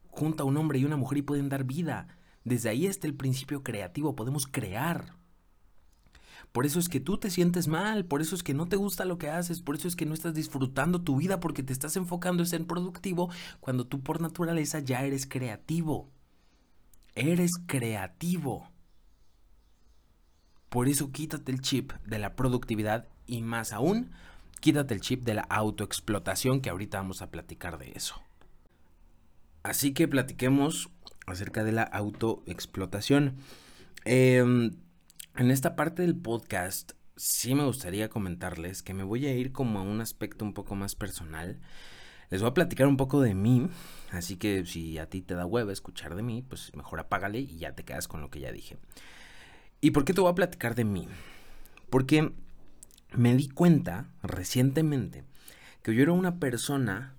Junta 0.09 0.43
un 0.43 0.55
hombre 0.57 0.77
y 0.77 0.85
una 0.85 0.97
mujer 0.97 1.17
y 1.17 1.21
pueden 1.23 1.49
dar 1.49 1.63
vida. 1.63 2.09
Desde 2.43 2.69
ahí 2.69 2.85
está 2.85 3.07
el 3.07 3.15
principio 3.15 3.63
creativo. 3.63 4.15
Podemos 4.15 4.45
crear. 4.45 5.15
Por 6.51 6.67
eso 6.67 6.77
es 6.77 6.89
que 6.89 6.99
tú 6.99 7.17
te 7.17 7.31
sientes 7.31 7.67
mal, 7.67 8.05
por 8.05 8.21
eso 8.21 8.35
es 8.35 8.43
que 8.43 8.53
no 8.53 8.67
te 8.67 8.75
gusta 8.75 9.03
lo 9.03 9.17
que 9.17 9.31
haces, 9.31 9.63
por 9.63 9.73
eso 9.73 9.87
es 9.87 9.95
que 9.95 10.05
no 10.05 10.13
estás 10.13 10.35
disfrutando 10.35 11.01
tu 11.01 11.17
vida 11.17 11.39
porque 11.39 11.63
te 11.63 11.73
estás 11.73 11.95
enfocando 11.95 12.43
en 12.43 12.47
ser 12.47 12.67
productivo 12.67 13.31
cuando 13.61 13.87
tú 13.87 14.03
por 14.03 14.21
naturaleza 14.21 14.77
ya 14.77 15.03
eres 15.03 15.25
creativo. 15.25 16.11
Eres 17.15 17.51
creativo. 17.67 18.69
Por 20.69 20.87
eso 20.87 21.11
quítate 21.11 21.51
el 21.51 21.61
chip 21.61 21.93
de 22.05 22.17
la 22.17 22.35
productividad 22.35 23.07
y 23.27 23.41
más 23.41 23.73
aún, 23.73 24.11
quítate 24.59 24.95
el 24.95 25.01
chip 25.01 25.23
de 25.23 25.35
la 25.35 25.43
autoexplotación 25.43 26.61
que 26.61 26.71
ahorita 26.71 26.97
vamos 26.97 27.21
a 27.21 27.29
platicar 27.29 27.77
de 27.77 27.91
eso. 27.91 28.21
Así 29.61 29.93
que 29.93 30.07
platiquemos 30.07 30.89
acerca 31.27 31.63
de 31.63 31.71
la 31.71 31.83
autoexplotación. 31.83 33.37
Em, 34.03 34.71
en 35.35 35.51
esta 35.51 35.75
parte 35.75 36.01
del 36.01 36.15
podcast 36.15 36.93
sí 37.15 37.55
me 37.55 37.65
gustaría 37.65 38.09
comentarles 38.09 38.81
que 38.81 38.93
me 38.93 39.03
voy 39.03 39.27
a 39.27 39.35
ir 39.35 39.51
como 39.51 39.79
a 39.79 39.83
un 39.83 40.01
aspecto 40.01 40.43
un 40.43 40.53
poco 40.53 40.75
más 40.75 40.95
personal. 40.95 41.59
Les 42.29 42.41
voy 42.41 42.49
a 42.49 42.53
platicar 42.53 42.87
un 42.87 42.97
poco 42.97 43.21
de 43.21 43.33
mí, 43.33 43.67
así 44.11 44.37
que 44.37 44.65
si 44.65 44.97
a 44.97 45.09
ti 45.09 45.21
te 45.21 45.35
da 45.35 45.45
hueva 45.45 45.71
escuchar 45.71 46.15
de 46.15 46.23
mí, 46.23 46.41
pues 46.41 46.75
mejor 46.75 46.99
apágale 46.99 47.39
y 47.39 47.57
ya 47.57 47.73
te 47.73 47.83
quedas 47.83 48.07
con 48.07 48.21
lo 48.21 48.29
que 48.29 48.39
ya 48.39 48.51
dije. 48.51 48.77
¿Y 49.81 49.91
por 49.91 50.05
qué 50.05 50.13
te 50.13 50.21
voy 50.21 50.31
a 50.31 50.35
platicar 50.35 50.75
de 50.75 50.85
mí? 50.85 51.07
Porque 51.89 52.33
me 53.11 53.35
di 53.35 53.49
cuenta 53.49 54.09
recientemente 54.23 55.23
que 55.83 55.93
yo 55.93 56.01
era 56.01 56.13
una 56.13 56.39
persona, 56.39 57.15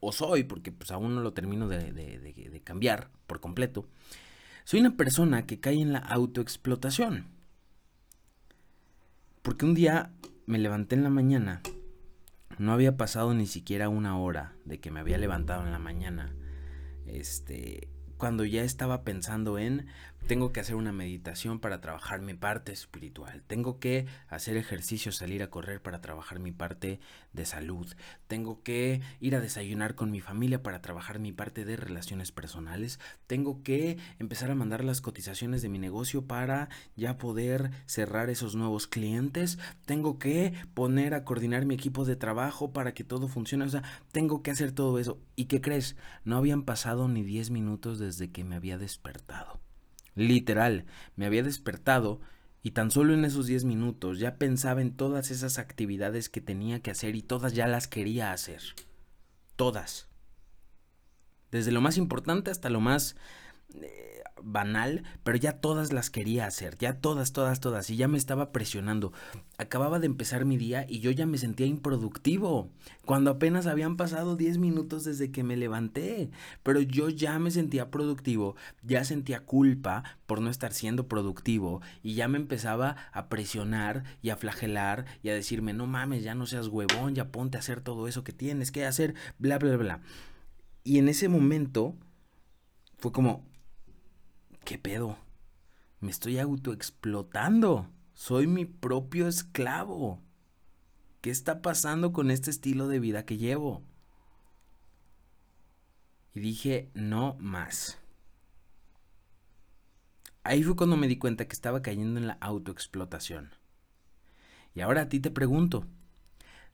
o 0.00 0.12
soy, 0.12 0.44
porque 0.44 0.72
pues 0.72 0.90
aún 0.90 1.14
no 1.14 1.20
lo 1.20 1.32
termino 1.32 1.68
de, 1.68 1.92
de 1.92 2.60
cambiar 2.62 3.10
por 3.26 3.40
completo, 3.40 3.86
soy 4.64 4.80
una 4.80 4.96
persona 4.96 5.46
que 5.46 5.58
cae 5.58 5.80
en 5.80 5.92
la 5.92 5.98
autoexplotación. 5.98 7.26
Porque 9.42 9.64
un 9.64 9.74
día 9.74 10.12
me 10.46 10.58
levanté 10.58 10.94
en 10.94 11.02
la 11.02 11.10
mañana 11.10 11.62
no 12.60 12.74
había 12.74 12.98
pasado 12.98 13.32
ni 13.32 13.46
siquiera 13.46 13.88
una 13.88 14.18
hora 14.18 14.54
de 14.66 14.80
que 14.80 14.90
me 14.90 15.00
había 15.00 15.16
levantado 15.16 15.64
en 15.64 15.72
la 15.72 15.78
mañana. 15.78 16.34
Este, 17.06 17.88
cuando 18.18 18.44
ya 18.44 18.62
estaba 18.64 19.02
pensando 19.02 19.58
en 19.58 19.86
tengo 20.26 20.52
que 20.52 20.60
hacer 20.60 20.76
una 20.76 20.92
meditación 20.92 21.58
para 21.58 21.80
trabajar 21.80 22.20
mi 22.20 22.34
parte 22.34 22.72
espiritual. 22.72 23.42
Tengo 23.46 23.80
que 23.80 24.06
hacer 24.28 24.56
ejercicio, 24.56 25.10
salir 25.10 25.42
a 25.42 25.50
correr 25.50 25.82
para 25.82 26.00
trabajar 26.00 26.38
mi 26.38 26.52
parte 26.52 27.00
de 27.32 27.44
salud. 27.44 27.92
Tengo 28.28 28.62
que 28.62 29.00
ir 29.18 29.34
a 29.34 29.40
desayunar 29.40 29.94
con 29.94 30.10
mi 30.10 30.20
familia 30.20 30.62
para 30.62 30.80
trabajar 30.80 31.18
mi 31.18 31.32
parte 31.32 31.64
de 31.64 31.76
relaciones 31.76 32.30
personales. 32.32 33.00
Tengo 33.26 33.62
que 33.62 33.98
empezar 34.18 34.50
a 34.50 34.54
mandar 34.54 34.84
las 34.84 35.00
cotizaciones 35.00 35.62
de 35.62 35.68
mi 35.68 35.78
negocio 35.78 36.26
para 36.26 36.68
ya 36.94 37.18
poder 37.18 37.70
cerrar 37.86 38.30
esos 38.30 38.54
nuevos 38.54 38.86
clientes. 38.86 39.58
Tengo 39.84 40.18
que 40.18 40.54
poner 40.74 41.14
a 41.14 41.24
coordinar 41.24 41.66
mi 41.66 41.74
equipo 41.74 42.04
de 42.04 42.16
trabajo 42.16 42.72
para 42.72 42.94
que 42.94 43.04
todo 43.04 43.26
funcione. 43.26 43.64
O 43.64 43.68
sea, 43.68 43.82
tengo 44.12 44.42
que 44.42 44.52
hacer 44.52 44.72
todo 44.72 44.98
eso. 44.98 45.18
¿Y 45.34 45.46
qué 45.46 45.60
crees? 45.60 45.96
No 46.24 46.36
habían 46.36 46.62
pasado 46.62 47.08
ni 47.08 47.22
10 47.22 47.50
minutos 47.50 47.98
desde 47.98 48.30
que 48.30 48.44
me 48.44 48.56
había 48.56 48.78
despertado. 48.78 49.60
Literal, 50.14 50.86
me 51.16 51.26
había 51.26 51.42
despertado 51.42 52.20
y 52.62 52.72
tan 52.72 52.90
solo 52.90 53.14
en 53.14 53.24
esos 53.24 53.46
10 53.46 53.64
minutos 53.64 54.18
ya 54.18 54.36
pensaba 54.36 54.82
en 54.82 54.94
todas 54.94 55.30
esas 55.30 55.58
actividades 55.58 56.28
que 56.28 56.40
tenía 56.40 56.80
que 56.80 56.90
hacer 56.90 57.16
y 57.16 57.22
todas 57.22 57.54
ya 57.54 57.66
las 57.66 57.88
quería 57.88 58.32
hacer. 58.32 58.60
Todas. 59.56 60.08
Desde 61.50 61.72
lo 61.72 61.80
más 61.80 61.96
importante 61.96 62.50
hasta 62.50 62.70
lo 62.70 62.80
más... 62.80 63.16
Banal, 64.42 65.04
pero 65.22 65.36
ya 65.36 65.60
todas 65.60 65.92
las 65.92 66.10
quería 66.10 66.46
hacer, 66.46 66.76
ya 66.78 66.94
todas, 66.94 67.32
todas, 67.32 67.60
todas, 67.60 67.90
y 67.90 67.96
ya 67.96 68.08
me 68.08 68.18
estaba 68.18 68.52
presionando. 68.52 69.12
Acababa 69.58 69.98
de 69.98 70.06
empezar 70.06 70.44
mi 70.44 70.56
día 70.56 70.86
y 70.88 71.00
yo 71.00 71.10
ya 71.10 71.26
me 71.26 71.38
sentía 71.38 71.66
improductivo, 71.66 72.70
cuando 73.04 73.30
apenas 73.30 73.66
habían 73.66 73.96
pasado 73.96 74.36
10 74.36 74.58
minutos 74.58 75.04
desde 75.04 75.30
que 75.30 75.42
me 75.42 75.56
levanté, 75.56 76.30
pero 76.62 76.80
yo 76.80 77.08
ya 77.10 77.38
me 77.38 77.50
sentía 77.50 77.90
productivo, 77.90 78.56
ya 78.82 79.04
sentía 79.04 79.40
culpa 79.40 80.04
por 80.26 80.40
no 80.40 80.50
estar 80.50 80.72
siendo 80.72 81.08
productivo 81.08 81.82
y 82.02 82.14
ya 82.14 82.28
me 82.28 82.38
empezaba 82.38 82.96
a 83.12 83.28
presionar 83.28 84.04
y 84.22 84.30
a 84.30 84.36
flagelar 84.36 85.04
y 85.22 85.28
a 85.28 85.34
decirme, 85.34 85.72
no 85.72 85.86
mames, 85.86 86.22
ya 86.22 86.34
no 86.34 86.46
seas 86.46 86.68
huevón, 86.68 87.14
ya 87.14 87.30
ponte 87.30 87.56
a 87.58 87.60
hacer 87.60 87.80
todo 87.80 88.08
eso 88.08 88.24
que 88.24 88.32
tienes 88.32 88.72
que 88.72 88.86
hacer, 88.86 89.14
bla, 89.38 89.58
bla, 89.58 89.76
bla. 89.76 90.00
Y 90.82 90.98
en 90.98 91.08
ese 91.08 91.28
momento 91.28 91.94
fue 92.98 93.12
como, 93.12 93.49
¿Qué 94.70 94.78
pedo? 94.78 95.18
Me 95.98 96.12
estoy 96.12 96.38
autoexplotando. 96.38 97.90
Soy 98.12 98.46
mi 98.46 98.66
propio 98.66 99.26
esclavo. 99.26 100.22
¿Qué 101.20 101.30
está 101.30 101.60
pasando 101.60 102.12
con 102.12 102.30
este 102.30 102.52
estilo 102.52 102.86
de 102.86 103.00
vida 103.00 103.24
que 103.24 103.36
llevo? 103.36 103.82
Y 106.32 106.38
dije, 106.38 106.92
no 106.94 107.34
más. 107.40 107.98
Ahí 110.44 110.62
fue 110.62 110.76
cuando 110.76 110.96
me 110.96 111.08
di 111.08 111.18
cuenta 111.18 111.48
que 111.48 111.54
estaba 111.54 111.82
cayendo 111.82 112.20
en 112.20 112.28
la 112.28 112.34
autoexplotación. 112.34 113.50
Y 114.72 114.82
ahora 114.82 115.00
a 115.00 115.08
ti 115.08 115.18
te 115.18 115.32
pregunto, 115.32 115.84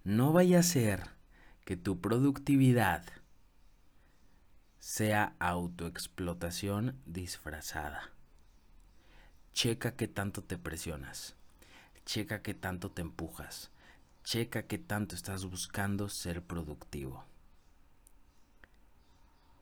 no 0.05 0.35
vaya 0.35 0.59
a 0.59 0.63
ser 0.63 1.13
que 1.65 1.79
tu 1.79 1.99
productividad 2.03 3.07
sea 4.87 5.35
autoexplotación 5.41 6.97
disfrazada. 7.07 8.13
Checa 9.53 9.97
qué 9.97 10.07
tanto 10.07 10.45
te 10.45 10.59
presionas. 10.59 11.35
Checa 12.05 12.41
qué 12.41 12.55
tanto 12.55 12.93
te 12.93 13.03
empujas. 13.03 13.73
Checa 14.23 14.63
qué 14.69 14.79
tanto 14.79 15.17
estás 15.17 15.45
buscando 15.45 16.09
ser 16.09 16.41
productivo. 16.41 17.25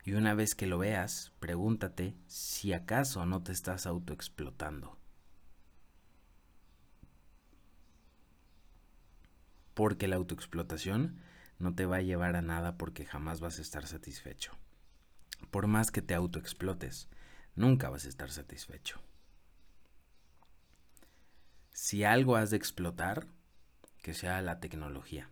Y 0.05 0.13
una 0.13 0.35
vez 0.35 0.55
que 0.55 0.67
lo 0.67 0.77
veas, 0.77 1.33
pregúntate 1.41 2.15
si 2.27 2.75
acaso 2.75 3.25
no 3.25 3.43
te 3.43 3.53
estás 3.53 3.87
autoexplotando. 3.87 4.99
Porque 9.73 10.07
la 10.07 10.17
autoexplotación 10.17 11.17
no 11.59 11.75
te 11.75 11.87
va 11.87 11.97
a 11.97 12.03
llevar 12.03 12.37
a 12.37 12.43
nada 12.43 12.77
porque 12.77 13.07
jamás 13.07 13.41
vas 13.41 13.59
a 13.59 13.63
estar 13.63 13.87
satisfecho 13.87 14.55
por 15.47 15.67
más 15.67 15.91
que 15.91 16.03
te 16.03 16.15
autoexplotes, 16.15 17.09
nunca 17.55 17.91
vas 17.91 18.05
a 18.05 18.09
estar 18.09 18.31
satisfecho. 18.31 19.01
Si 21.73 22.05
algo 22.05 22.37
has 22.37 22.51
de 22.51 22.57
explotar, 22.57 23.27
que 24.03 24.15
sea 24.15 24.41
la 24.43 24.61
tecnología. 24.61 25.29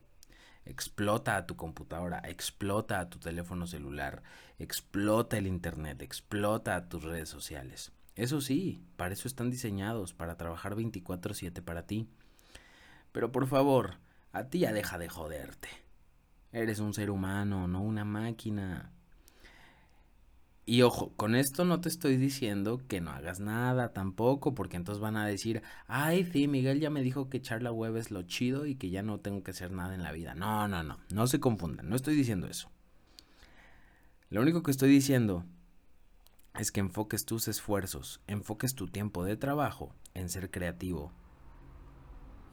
Explota 0.65 1.37
a 1.37 1.47
tu 1.47 1.57
computadora, 1.57 2.19
explota 2.25 3.01
a 3.01 3.11
tu 3.11 3.19
teléfono 3.19 3.67
celular, 3.67 4.23
explota 4.59 5.37
el 5.37 5.47
Internet, 5.47 6.03
explota 6.03 6.77
a 6.77 6.89
tus 6.89 7.03
redes 7.03 7.29
sociales. 7.29 7.93
Eso 8.15 8.41
sí, 8.41 8.85
para 8.97 9.15
eso 9.15 9.27
están 9.29 9.51
diseñados, 9.51 10.15
para 10.15 10.37
trabajar 10.37 10.75
24/7 10.75 11.63
para 11.63 11.87
ti. 11.87 12.09
Pero 13.13 13.33
por 13.33 13.47
favor, 13.47 13.99
a 14.33 14.45
ti 14.45 14.61
ya 14.61 14.73
deja 14.73 14.99
de 14.99 15.09
joderte. 15.09 15.69
Eres 16.53 16.79
un 16.79 16.95
ser 16.95 17.11
humano, 17.11 17.67
no 17.69 17.81
una 17.83 18.05
máquina. 18.05 18.93
Y 20.65 20.83
ojo, 20.83 21.13
con 21.17 21.35
esto 21.35 21.65
no 21.65 21.81
te 21.81 21.89
estoy 21.89 22.17
diciendo 22.17 22.81
que 22.87 23.01
no 23.01 23.11
hagas 23.11 23.41
nada 23.41 23.93
tampoco, 23.93 24.55
porque 24.55 24.77
entonces 24.77 25.01
van 25.01 25.17
a 25.17 25.27
decir, 25.27 25.63
ay, 25.89 26.25
sí, 26.33 26.47
Miguel 26.47 26.79
ya 26.79 26.89
me 26.89 27.03
dijo 27.03 27.29
que 27.29 27.39
echar 27.39 27.63
la 27.63 27.73
web 27.73 27.97
es 27.97 28.13
lo 28.13 28.23
chido 28.23 28.67
y 28.67 28.77
que 28.77 28.91
ya 28.91 29.03
no 29.03 29.19
tengo 29.19 29.43
que 29.43 29.51
hacer 29.51 29.73
nada 29.73 29.95
en 29.95 30.05
la 30.05 30.13
vida. 30.13 30.35
No, 30.35 30.69
no, 30.69 30.85
no, 30.85 31.01
no 31.13 31.27
se 31.27 31.41
confundan, 31.41 31.89
no 31.89 31.97
estoy 31.97 32.15
diciendo 32.15 32.47
eso. 32.47 32.71
Lo 34.31 34.41
único 34.41 34.63
que 34.63 34.71
estoy 34.71 34.89
diciendo 34.89 35.45
es 36.55 36.71
que 36.71 36.81
enfoques 36.81 37.25
tus 37.25 37.49
esfuerzos, 37.49 38.21
enfoques 38.29 38.75
tu 38.75 38.87
tiempo 38.87 39.25
de 39.25 39.37
trabajo 39.37 39.93
en 40.15 40.29
ser 40.29 40.51
creativo. 40.51 41.13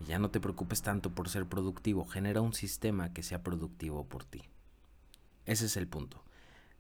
Y 0.02 0.06
ya 0.06 0.18
no 0.18 0.32
te 0.32 0.40
preocupes 0.40 0.82
tanto 0.82 1.14
por 1.14 1.30
ser 1.30 1.46
productivo, 1.46 2.06
genera 2.06 2.42
un 2.42 2.54
sistema 2.54 3.14
que 3.14 3.22
sea 3.22 3.44
productivo 3.44 4.08
por 4.08 4.26
ti. 4.26 4.50
Ese 5.46 5.68
es 5.68 5.78
el 5.78 5.88
punto. 5.88 6.24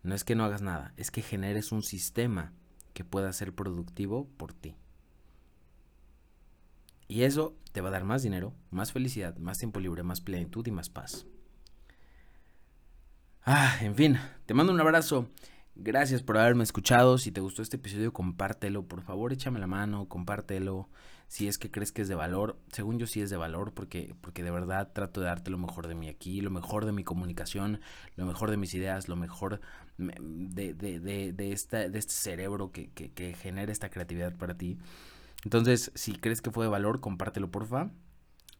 No 0.04 0.16
es 0.16 0.24
que 0.24 0.36
no 0.36 0.46
hagas 0.46 0.62
nada, 0.62 0.94
es 0.98 1.12
que 1.12 1.22
generes 1.22 1.72
un 1.72 1.84
sistema 1.84 2.54
que 2.94 3.04
pueda 3.04 3.32
ser 3.34 3.54
productivo 3.54 4.28
por 4.38 4.54
ti. 4.54 4.76
Y 7.08 7.24
eso 7.24 7.56
te 7.72 7.82
va 7.82 7.90
a 7.90 7.92
dar 7.92 8.04
más 8.04 8.22
dinero, 8.22 8.54
más 8.70 8.92
felicidad, 8.92 9.36
más 9.38 9.58
tiempo 9.58 9.80
libre, 9.80 10.04
más 10.04 10.22
plenitud 10.22 10.66
y 10.68 10.72
más 10.72 10.90
paz. 10.90 11.26
Ah, 13.44 13.78
en 13.82 13.96
fin, 13.96 14.20
te 14.46 14.54
mando 14.54 14.72
un 14.72 14.80
abrazo. 14.80 15.28
Gracias 15.76 16.22
por 16.22 16.38
haberme 16.38 16.64
escuchado. 16.64 17.18
Si 17.18 17.32
te 17.32 17.42
gustó 17.42 17.62
este 17.62 17.78
episodio, 17.78 18.14
compártelo. 18.14 18.84
Por 18.84 19.02
favor, 19.02 19.34
échame 19.34 19.60
la 19.60 19.68
mano, 19.68 20.08
compártelo 20.08 20.90
si 21.30 21.48
es 21.48 21.58
que 21.60 21.70
crees 21.70 21.92
que 21.92 22.02
es 22.02 22.08
de 22.08 22.16
valor. 22.16 22.58
Según 22.74 22.98
yo 22.98 23.06
sí 23.06 23.22
es 23.22 23.30
de 23.30 23.38
valor 23.38 23.72
porque, 23.74 24.16
porque 24.20 24.44
de 24.44 24.50
verdad 24.50 24.92
trato 24.92 25.22
de 25.22 25.28
darte 25.28 25.52
lo 25.52 25.60
mejor 25.60 25.88
de 25.88 25.94
mí 25.94 26.10
aquí, 26.10 26.42
lo 26.42 26.50
mejor 26.50 26.86
de 26.86 26.92
mi 26.92 27.04
comunicación, 27.04 27.82
lo 28.16 28.26
mejor 28.26 28.50
de 28.50 28.58
mis 28.58 28.74
ideas, 28.74 29.08
lo 29.08 29.16
mejor 29.16 29.62
de, 30.00 30.74
de, 30.74 31.32
de, 31.32 31.52
este 31.52 32.02
cerebro 32.08 32.72
que, 32.72 32.90
que, 32.90 33.12
que 33.12 33.36
genera 33.36 33.72
esta 33.72 33.90
creatividad 33.90 34.36
para 34.38 34.58
ti. 34.58 34.80
Entonces, 35.44 35.92
si 35.94 36.14
crees 36.14 36.42
que 36.42 36.50
fue 36.50 36.66
de 36.66 36.72
valor, 36.72 37.00
compártelo 37.00 37.52
porfa. 37.52 37.92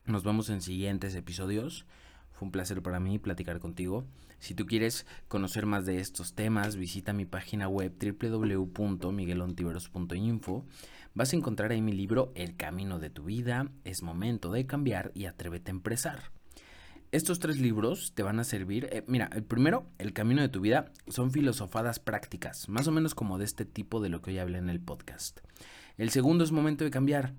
Nos 0.06 0.24
vemos 0.24 0.52
en 0.52 0.62
siguientes 0.62 1.16
episodios. 1.16 1.88
Fue 2.34 2.46
un 2.46 2.52
placer 2.52 2.84
para 2.84 3.00
mí 3.00 3.18
platicar 3.18 3.60
contigo. 3.60 4.06
Si 4.38 4.54
tú 4.54 4.68
quieres 4.68 5.08
conocer 5.28 5.66
más 5.66 5.88
de 5.88 6.00
estos 6.00 6.36
temas, 6.36 6.76
visita 6.76 7.14
mi 7.14 7.26
página 7.26 7.68
web 7.68 7.96
www.miguelontiveros.info 8.00 10.68
vas 11.14 11.34
a 11.34 11.36
encontrar 11.36 11.72
ahí 11.72 11.82
mi 11.82 11.94
libro 11.94 12.32
El 12.36 12.56
camino 12.56 13.00
de 13.00 13.10
tu 13.10 13.24
vida, 13.24 13.72
es 13.84 14.04
momento 14.04 14.52
de 14.52 14.66
cambiar 14.66 15.12
y 15.14 15.26
atrévete 15.26 15.72
a 15.72 15.76
empezar. 15.76 16.32
Estos 17.12 17.40
tres 17.40 17.58
libros 17.58 18.14
te 18.14 18.22
van 18.22 18.40
a 18.40 18.44
servir, 18.44 18.88
eh, 18.92 19.04
mira, 19.08 19.30
el 19.34 19.44
primero, 19.44 19.88
El 19.98 20.14
camino 20.14 20.42
de 20.42 20.50
tu 20.50 20.62
vida, 20.62 20.92
son 21.08 21.32
filosofadas 21.32 22.00
prácticas, 22.00 22.70
más 22.70 22.88
o 22.88 22.92
menos 22.92 23.16
como 23.16 23.40
de 23.40 23.46
este 23.46 23.66
tipo 23.66 24.00
de 24.00 24.10
lo 24.10 24.22
que 24.22 24.32
hoy 24.32 24.38
hablé 24.38 24.60
en 24.60 24.70
el 24.70 24.80
podcast. 24.80 25.40
El 25.98 26.12
segundo 26.12 26.44
es 26.44 26.52
momento 26.52 26.84
de 26.84 26.92
cambiar. 26.92 27.34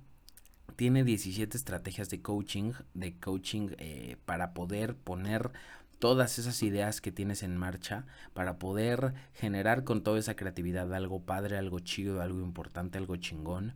Tiene 0.74 1.04
17 1.04 1.56
estrategias 1.56 2.10
de 2.10 2.20
coaching, 2.20 2.72
de 2.94 3.18
coaching 3.18 3.68
eh, 3.78 4.16
para 4.24 4.54
poder 4.54 4.96
poner 4.96 5.52
todas 6.00 6.38
esas 6.40 6.62
ideas 6.64 7.00
que 7.00 7.12
tienes 7.12 7.44
en 7.44 7.56
marcha 7.56 8.06
para 8.32 8.58
poder 8.58 9.14
generar 9.34 9.84
con 9.84 10.02
toda 10.02 10.18
esa 10.18 10.34
creatividad 10.34 10.92
algo 10.92 11.20
padre, 11.20 11.56
algo 11.56 11.78
chido, 11.78 12.20
algo 12.20 12.40
importante, 12.40 12.98
algo 12.98 13.14
chingón. 13.16 13.74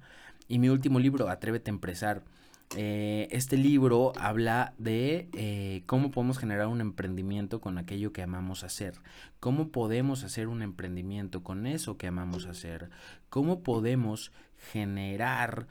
Y 0.48 0.58
mi 0.58 0.68
último 0.68 0.98
libro, 0.98 1.28
Atrévete 1.28 1.70
a 1.70 1.74
Empresar. 1.74 2.24
Eh, 2.76 3.28
este 3.30 3.56
libro 3.56 4.12
habla 4.18 4.74
de 4.78 5.28
eh, 5.34 5.82
cómo 5.87 6.10
podemos 6.10 6.38
generar 6.38 6.66
un 6.66 6.80
emprendimiento 6.80 7.60
con 7.60 7.78
aquello 7.78 8.12
que 8.12 8.22
amamos 8.22 8.64
hacer, 8.64 8.94
cómo 9.38 9.68
podemos 9.68 10.24
hacer 10.24 10.48
un 10.48 10.62
emprendimiento 10.62 11.44
con 11.44 11.66
eso 11.66 11.98
que 11.98 12.06
amamos 12.06 12.46
hacer, 12.46 12.88
cómo 13.28 13.62
podemos 13.62 14.32
generar 14.72 15.68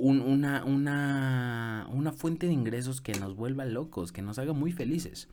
una, 0.00 0.64
una, 0.64 1.86
una 1.92 2.12
fuente 2.12 2.46
de 2.46 2.52
ingresos 2.52 3.00
que 3.00 3.12
nos 3.12 3.36
vuelva 3.36 3.64
locos, 3.64 4.12
que 4.12 4.22
nos 4.22 4.38
haga 4.38 4.52
muy 4.52 4.72
felices. 4.72 5.28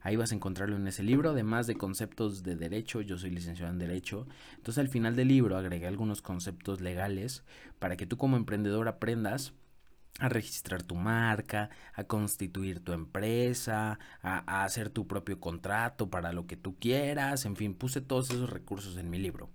Ahí 0.00 0.16
vas 0.16 0.32
a 0.32 0.34
encontrarlo 0.34 0.76
en 0.76 0.86
ese 0.86 1.02
libro, 1.02 1.30
además 1.30 1.66
de 1.66 1.76
conceptos 1.76 2.42
de 2.42 2.56
derecho, 2.56 3.00
yo 3.02 3.18
soy 3.18 3.30
licenciado 3.30 3.72
en 3.72 3.78
derecho, 3.78 4.26
entonces 4.56 4.78
al 4.78 4.88
final 4.88 5.14
del 5.14 5.28
libro 5.28 5.56
agregué 5.56 5.86
algunos 5.86 6.22
conceptos 6.22 6.80
legales 6.80 7.44
para 7.78 7.96
que 7.96 8.06
tú 8.06 8.16
como 8.16 8.36
emprendedor 8.36 8.88
aprendas 8.88 9.54
a 10.18 10.28
registrar 10.28 10.82
tu 10.82 10.94
marca, 10.94 11.70
a 11.94 12.04
constituir 12.04 12.80
tu 12.80 12.92
empresa, 12.92 13.98
a, 14.22 14.64
hacer 14.64 14.90
tu 14.90 15.06
propio 15.06 15.40
contrato 15.40 16.10
para 16.10 16.32
lo 16.32 16.46
que 16.46 16.56
tú 16.56 16.76
quieras, 16.78 17.46
en 17.46 17.56
fin, 17.56 17.74
puse 17.74 18.00
todos 18.00 18.30
esos 18.30 18.50
recursos 18.50 18.96
en 18.98 19.08
mi 19.08 19.18
libro. 19.18 19.50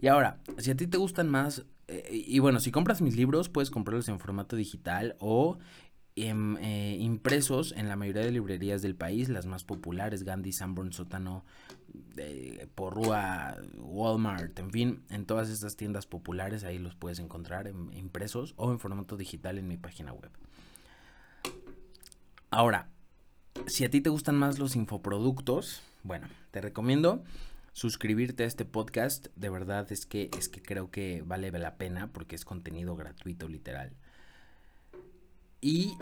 Y 0.00 0.06
ahora, 0.06 0.38
si 0.58 0.70
a 0.70 0.76
ti 0.76 0.86
te 0.86 0.96
gustan 0.96 1.28
más, 1.28 1.64
eh, 1.88 2.08
y 2.10 2.38
bueno, 2.38 2.60
si 2.60 2.70
compras 2.70 3.00
mis 3.00 3.16
libros, 3.16 3.48
puedes 3.48 3.70
comprarlos 3.70 4.08
en 4.08 4.20
formato 4.20 4.56
digital 4.56 5.16
o 5.18 5.58
Em, 6.20 6.56
eh, 6.56 6.96
impresos 6.98 7.70
en 7.76 7.88
la 7.88 7.94
mayoría 7.94 8.22
de 8.22 8.32
librerías 8.32 8.82
del 8.82 8.96
país, 8.96 9.28
las 9.28 9.46
más 9.46 9.62
populares, 9.62 10.24
Gandhi, 10.24 10.52
Sanborn, 10.52 10.92
Sótano, 10.92 11.44
eh, 12.16 12.66
Porrúa, 12.74 13.56
Walmart, 13.76 14.58
en 14.58 14.72
fin, 14.72 15.04
en 15.10 15.26
todas 15.26 15.48
estas 15.48 15.76
tiendas 15.76 16.06
populares 16.06 16.64
ahí 16.64 16.80
los 16.80 16.96
puedes 16.96 17.20
encontrar 17.20 17.68
impresos 17.92 18.54
o 18.56 18.72
en 18.72 18.80
formato 18.80 19.16
digital 19.16 19.58
en 19.58 19.68
mi 19.68 19.76
página 19.76 20.12
web. 20.12 20.32
Ahora, 22.50 22.88
si 23.68 23.84
a 23.84 23.90
ti 23.90 24.00
te 24.00 24.10
gustan 24.10 24.34
más 24.34 24.58
los 24.58 24.74
infoproductos, 24.74 25.82
bueno, 26.02 26.26
te 26.50 26.60
recomiendo 26.60 27.22
suscribirte 27.78 28.42
a 28.42 28.46
este 28.46 28.64
podcast. 28.64 29.28
De 29.36 29.50
verdad 29.50 29.92
es 29.92 30.04
que 30.04 30.30
es 30.36 30.48
que 30.48 30.60
creo 30.60 30.90
que 30.90 31.22
vale 31.24 31.52
la 31.52 31.76
pena 31.76 32.10
porque 32.12 32.34
es 32.34 32.44
contenido 32.44 32.96
gratuito 32.96 33.46
literal. 33.48 33.92
Y 35.60 35.92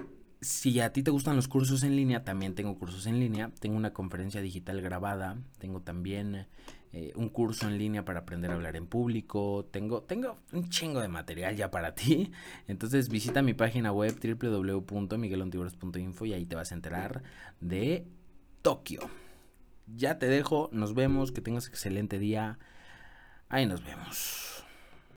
si 0.40 0.80
a 0.80 0.94
ti 0.94 1.02
te 1.02 1.10
gustan 1.10 1.36
los 1.36 1.48
cursos 1.48 1.82
en 1.82 1.94
línea, 1.94 2.24
también 2.24 2.54
tengo 2.54 2.78
cursos 2.78 3.06
en 3.06 3.20
línea. 3.20 3.50
Tengo 3.60 3.76
una 3.76 3.92
conferencia 3.92 4.40
digital 4.40 4.80
grabada. 4.80 5.36
Tengo 5.58 5.82
también 5.82 6.46
eh, 6.94 7.12
un 7.14 7.28
curso 7.28 7.68
en 7.68 7.76
línea 7.76 8.06
para 8.06 8.20
aprender 8.20 8.52
a 8.52 8.54
hablar 8.54 8.76
en 8.76 8.86
público. 8.86 9.68
Tengo, 9.70 10.02
tengo 10.02 10.38
un 10.52 10.70
chingo 10.70 11.02
de 11.02 11.08
material 11.08 11.56
ya 11.56 11.70
para 11.70 11.94
ti. 11.94 12.32
Entonces 12.68 13.10
visita 13.10 13.42
mi 13.42 13.52
página 13.52 13.92
web 13.92 14.18
www.miguelontiburos.info 14.18 16.24
y 16.24 16.32
ahí 16.32 16.46
te 16.46 16.56
vas 16.56 16.72
a 16.72 16.74
enterar 16.74 17.22
de 17.60 18.06
Tokio. 18.62 19.25
Ya 19.86 20.18
te 20.18 20.26
dejo. 20.26 20.68
Nos 20.72 20.94
vemos. 20.94 21.32
Que 21.32 21.40
tengas 21.40 21.68
excelente 21.68 22.18
día. 22.18 22.58
Ahí 23.48 23.66
nos 23.66 23.84
vemos. 23.84 24.55